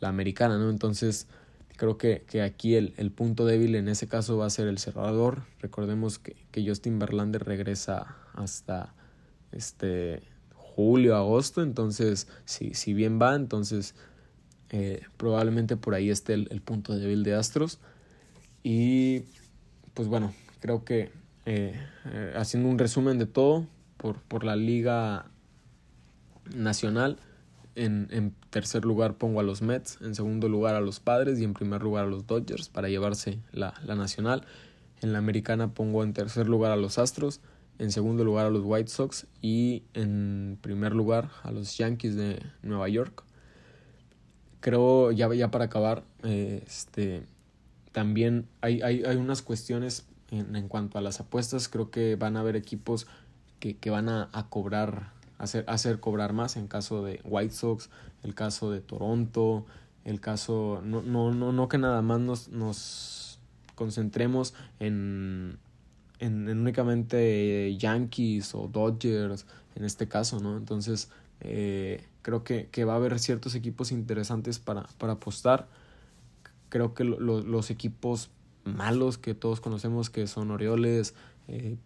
la 0.00 0.08
americana, 0.08 0.58
¿no? 0.58 0.70
Entonces 0.70 1.28
Creo 1.76 1.98
que, 1.98 2.24
que 2.26 2.40
aquí 2.40 2.74
el, 2.74 2.94
el, 2.96 3.10
punto 3.10 3.44
débil 3.44 3.74
en 3.74 3.88
ese 3.88 4.08
caso 4.08 4.38
va 4.38 4.46
a 4.46 4.50
ser 4.50 4.66
el 4.66 4.78
cerrador. 4.78 5.42
Recordemos 5.60 6.18
que, 6.18 6.34
que 6.50 6.66
Justin 6.66 6.98
Verlander 6.98 7.44
regresa 7.44 8.16
hasta 8.32 8.94
este 9.52 10.22
julio, 10.54 11.16
agosto. 11.16 11.62
Entonces, 11.62 12.28
si, 12.46 12.72
si 12.72 12.94
bien 12.94 13.20
va, 13.20 13.34
entonces 13.34 13.94
eh, 14.70 15.02
probablemente 15.18 15.76
por 15.76 15.94
ahí 15.94 16.08
esté 16.08 16.32
el, 16.32 16.48
el, 16.50 16.62
punto 16.62 16.96
débil 16.96 17.22
de 17.24 17.34
Astros. 17.34 17.78
Y 18.68 19.22
pues 19.94 20.08
bueno, 20.08 20.34
creo 20.58 20.84
que 20.84 21.12
eh, 21.44 21.80
eh, 22.06 22.34
haciendo 22.34 22.68
un 22.68 22.80
resumen 22.80 23.16
de 23.16 23.26
todo 23.26 23.64
por, 23.96 24.20
por 24.22 24.42
la 24.42 24.56
liga 24.56 25.26
nacional. 26.52 27.20
En, 27.76 28.08
en, 28.10 28.34
tercer 28.50 28.84
lugar 28.84 29.18
pongo 29.18 29.38
a 29.38 29.44
los 29.44 29.62
Mets, 29.62 29.98
en 30.00 30.16
segundo 30.16 30.48
lugar 30.48 30.74
a 30.74 30.80
los 30.80 30.98
Padres 30.98 31.38
y 31.38 31.44
en 31.44 31.54
primer 31.54 31.80
lugar 31.80 32.06
a 32.06 32.08
los 32.08 32.26
Dodgers 32.26 32.68
para 32.68 32.88
llevarse 32.88 33.38
la, 33.52 33.74
la 33.84 33.94
nacional. 33.94 34.44
En 35.00 35.12
la 35.12 35.18
americana 35.18 35.72
pongo 35.72 36.02
en 36.02 36.12
tercer 36.12 36.48
lugar 36.48 36.72
a 36.72 36.76
los 36.76 36.98
Astros, 36.98 37.40
en 37.78 37.92
segundo 37.92 38.24
lugar 38.24 38.46
a 38.46 38.50
los 38.50 38.62
White 38.64 38.90
Sox 38.90 39.28
y 39.42 39.84
en 39.94 40.58
primer 40.60 40.92
lugar 40.92 41.30
a 41.44 41.52
los 41.52 41.78
Yankees 41.78 42.16
de 42.16 42.42
Nueva 42.62 42.88
York. 42.88 43.22
Creo, 44.58 45.12
ya, 45.12 45.32
ya 45.34 45.52
para 45.52 45.66
acabar, 45.66 46.02
eh, 46.24 46.64
este, 46.66 47.28
también 47.96 48.46
hay, 48.60 48.82
hay, 48.82 49.04
hay 49.04 49.16
unas 49.16 49.40
cuestiones 49.40 50.06
en, 50.30 50.54
en, 50.54 50.68
cuanto 50.68 50.98
a 50.98 51.00
las 51.00 51.18
apuestas. 51.18 51.70
Creo 51.70 51.90
que 51.90 52.14
van 52.16 52.36
a 52.36 52.40
haber 52.40 52.54
equipos 52.54 53.06
que, 53.58 53.78
que 53.78 53.88
van 53.88 54.10
a, 54.10 54.28
a 54.34 54.50
cobrar 54.50 55.14
hacer, 55.38 55.64
hacer 55.66 55.98
cobrar 55.98 56.34
más 56.34 56.56
en 56.58 56.66
caso 56.68 57.02
de 57.02 57.22
White 57.24 57.54
Sox, 57.54 57.88
el 58.22 58.34
caso 58.34 58.70
de 58.70 58.82
Toronto, 58.82 59.64
el 60.04 60.20
caso, 60.20 60.82
no, 60.84 61.00
no, 61.00 61.32
no, 61.32 61.52
no 61.52 61.68
que 61.70 61.78
nada 61.78 62.02
más 62.02 62.20
nos, 62.20 62.48
nos 62.48 63.38
concentremos 63.74 64.52
en, 64.78 65.56
en, 66.18 66.50
en, 66.50 66.58
únicamente 66.58 67.74
Yankees 67.78 68.54
o 68.54 68.68
Dodgers 68.68 69.46
en 69.74 69.86
este 69.86 70.06
caso, 70.06 70.38
¿no? 70.38 70.58
Entonces 70.58 71.08
Eh, 71.40 72.02
creo 72.22 72.44
que, 72.44 72.84
va 72.84 72.94
a 72.94 72.96
haber 72.96 73.18
ciertos 73.18 73.54
equipos 73.54 73.92
interesantes 73.92 74.58
para, 74.58 74.84
para 74.98 75.14
apostar. 75.14 75.68
Creo 76.68 76.94
que 76.94 77.04
los 77.04 77.70
equipos 77.70 78.30
malos 78.64 79.18
que 79.18 79.34
todos 79.34 79.60
conocemos, 79.60 80.10
que 80.10 80.26
son 80.26 80.50
Orioles, 80.50 81.14
eh, 81.48 81.76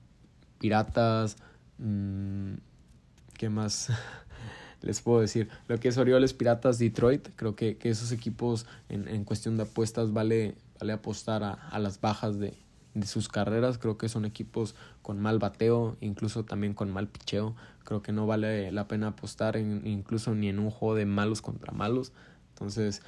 Piratas, 0.59 1.37
mmm, 1.79 2.55
¿qué 3.35 3.49
más 3.49 3.89
les 4.83 5.01
puedo 5.01 5.21
decir? 5.21 5.49
Lo 5.69 5.79
que 5.79 5.89
es 5.89 5.99
Orioles, 5.99 6.33
Piratas, 6.35 6.79
Detroit, 6.79 7.29
creo 7.37 7.55
que, 7.57 7.77
esos 7.83 8.13
equipos 8.13 8.67
en, 8.89 9.09
en, 9.09 9.25
cuestión 9.25 9.57
de 9.57 9.65
apuestas 9.65 10.13
vale, 10.13 10.55
vale 10.79 10.93
apostar 10.93 11.43
a, 11.43 11.53
a 11.53 11.79
las 11.79 12.01
bajas 12.01 12.39
de, 12.39 12.55
de 12.95 13.07
sus 13.07 13.29
carreras. 13.29 13.79
Creo 13.79 13.99
que 13.99 14.09
son 14.09 14.25
equipos 14.25 14.75
con 15.03 15.21
mal 15.21 15.39
bateo, 15.39 15.97
incluso 16.01 16.45
también 16.45 16.75
con 16.75 16.91
mal 16.91 17.09
picheo. 17.09 17.55
Creo 17.85 18.03
que 18.03 18.13
no 18.13 18.27
vale 18.27 18.73
la 18.73 18.89
pena 18.89 19.09
apostar 19.09 19.57
en, 19.57 19.87
incluso 19.87 20.35
ni 20.35 20.49
en 20.49 20.59
un 20.59 20.71
juego 20.71 20.95
de 20.95 21.07
malos 21.07 21.43
contra 21.43 21.73
malos. 21.73 22.13
Entonces, 22.51 23.03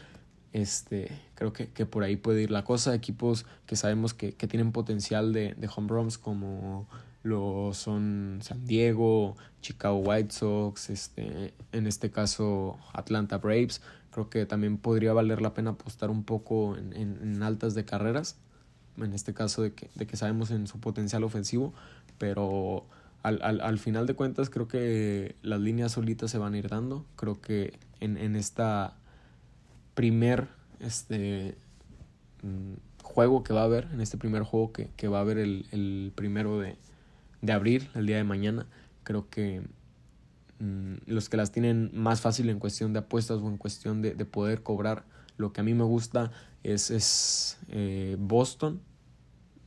este, 0.53 1.11
creo 1.43 1.53
que, 1.53 1.69
que 1.69 1.87
por 1.87 2.05
ahí 2.05 2.15
puede 2.15 2.43
ir 2.43 2.53
la 2.53 2.63
cosa. 2.63 2.95
Equipos 2.95 3.47
que 3.67 3.75
sabemos 3.75 4.15
que, 4.15 4.33
que 4.33 4.47
tienen 4.47 4.71
potencial 4.71 5.33
de, 5.33 5.55
de 5.55 5.69
home 5.75 5.89
runs 5.89 6.17
como 6.17 6.87
lo 7.25 7.73
son 7.75 8.39
San 8.43 8.65
Diego, 8.65 9.37
Chicago 9.61 9.99
White 9.99 10.33
Sox, 10.33 10.89
este, 10.91 11.53
en 11.73 11.87
este 11.89 12.13
caso 12.13 12.79
Atlanta 12.93 13.39
Braves. 13.39 13.83
Creo 14.13 14.31
que 14.31 14.47
también 14.47 14.79
podría 14.79 15.13
valer 15.13 15.43
la 15.43 15.53
pena 15.53 15.71
apostar 15.71 16.11
un 16.11 16.23
poco 16.23 16.77
en, 16.77 16.93
en 16.95 17.43
altas 17.43 17.75
de 17.75 17.85
carreras 17.85 18.37
en 18.99 19.13
este 19.15 19.35
caso 19.35 19.63
de 19.63 19.73
que, 19.73 19.91
de 19.97 20.07
que 20.07 20.17
sabemos 20.17 20.51
en 20.51 20.67
su 20.69 20.79
potencial 20.79 21.25
ofensivo, 21.25 21.73
pero 22.19 22.85
al, 23.23 23.41
al, 23.43 23.63
al, 23.63 23.79
final 23.79 24.07
de 24.07 24.15
cuentas 24.15 24.51
creo 24.51 24.69
que 24.69 25.35
las 25.43 25.61
líneas 25.61 25.93
solitas 25.93 26.31
se 26.31 26.39
van 26.39 26.55
a 26.55 26.59
ir 26.59 26.69
dando, 26.69 27.07
creo 27.17 27.41
que 27.41 27.79
en, 28.01 28.19
en 28.19 28.37
esta 28.37 28.97
primer 29.95 30.49
este, 30.83 31.57
mm, 32.43 32.75
juego 33.03 33.43
que 33.43 33.53
va 33.53 33.63
a 33.63 33.65
haber, 33.65 33.89
en 33.93 34.01
este 34.01 34.19
primer 34.19 34.43
juego 34.43 34.73
que, 34.73 34.91
que 34.97 35.09
va 35.09 35.19
a 35.19 35.21
haber 35.23 35.39
el, 35.39 35.67
el 35.73 36.13
primero 36.15 36.59
de, 36.59 36.77
de 37.41 37.53
abril, 37.53 37.89
el 37.95 38.07
día 38.07 38.17
de 38.17 38.25
mañana, 38.25 38.67
creo 39.05 39.29
que 39.31 39.63
mm, 40.59 40.95
los 41.07 41.29
que 41.29 41.37
las 41.37 41.53
tienen 41.53 41.91
más 41.95 42.21
fácil 42.21 42.51
en 42.51 42.59
cuestión 42.59 42.93
de 42.93 43.01
apuestas 43.01 43.41
o 43.41 43.49
en 43.49 43.57
cuestión 43.57 44.03
de, 44.03 44.15
de 44.15 44.25
poder 44.25 44.63
cobrar 44.63 45.05
lo 45.37 45.53
que 45.53 45.61
a 45.61 45.65
mí 45.65 45.75
me 45.75 45.85
gusta 45.85 46.31
es, 46.63 46.91
es 46.91 47.59
eh, 47.69 48.17
Boston. 48.19 48.81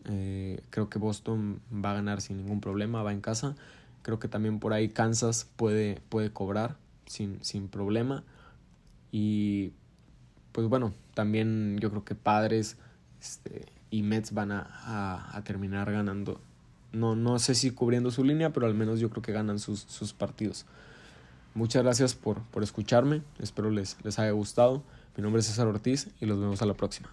Eh, 0.05 0.61
creo 0.69 0.89
que 0.89 0.99
Boston 0.99 1.61
va 1.71 1.91
a 1.91 1.95
ganar 1.95 2.21
sin 2.21 2.37
ningún 2.37 2.61
problema, 2.61 3.03
va 3.03 3.11
en 3.11 3.21
casa. 3.21 3.55
Creo 4.01 4.19
que 4.19 4.27
también 4.27 4.59
por 4.59 4.73
ahí 4.73 4.89
Kansas 4.89 5.49
puede, 5.55 6.01
puede 6.09 6.31
cobrar 6.31 6.77
sin, 7.05 7.43
sin 7.43 7.67
problema. 7.67 8.23
Y 9.11 9.73
pues 10.55 10.69
bueno, 10.69 10.93
también 11.13 11.77
yo 11.81 11.89
creo 11.89 12.05
que 12.05 12.15
Padres 12.15 12.77
este, 13.21 13.65
y 13.91 14.03
Mets 14.03 14.33
van 14.33 14.53
a, 14.53 15.29
a, 15.33 15.43
terminar 15.43 15.91
ganando. 15.91 16.39
No, 16.93 17.17
no 17.17 17.39
sé 17.39 17.55
si 17.55 17.71
cubriendo 17.71 18.09
su 18.09 18.23
línea, 18.23 18.53
pero 18.53 18.65
al 18.65 18.73
menos 18.73 19.01
yo 19.01 19.09
creo 19.09 19.21
que 19.21 19.33
ganan 19.33 19.59
sus, 19.59 19.81
sus 19.81 20.13
partidos. 20.13 20.65
Muchas 21.55 21.83
gracias 21.83 22.15
por, 22.15 22.41
por 22.43 22.63
escucharme. 22.63 23.21
Espero 23.39 23.69
les, 23.69 23.97
les 24.05 24.17
haya 24.17 24.31
gustado. 24.31 24.81
Mi 25.17 25.23
nombre 25.23 25.41
es 25.41 25.47
César 25.47 25.67
Ortiz 25.67 26.07
y 26.21 26.25
los 26.25 26.39
vemos 26.39 26.61
a 26.61 26.65
la 26.65 26.73
próxima. 26.73 27.09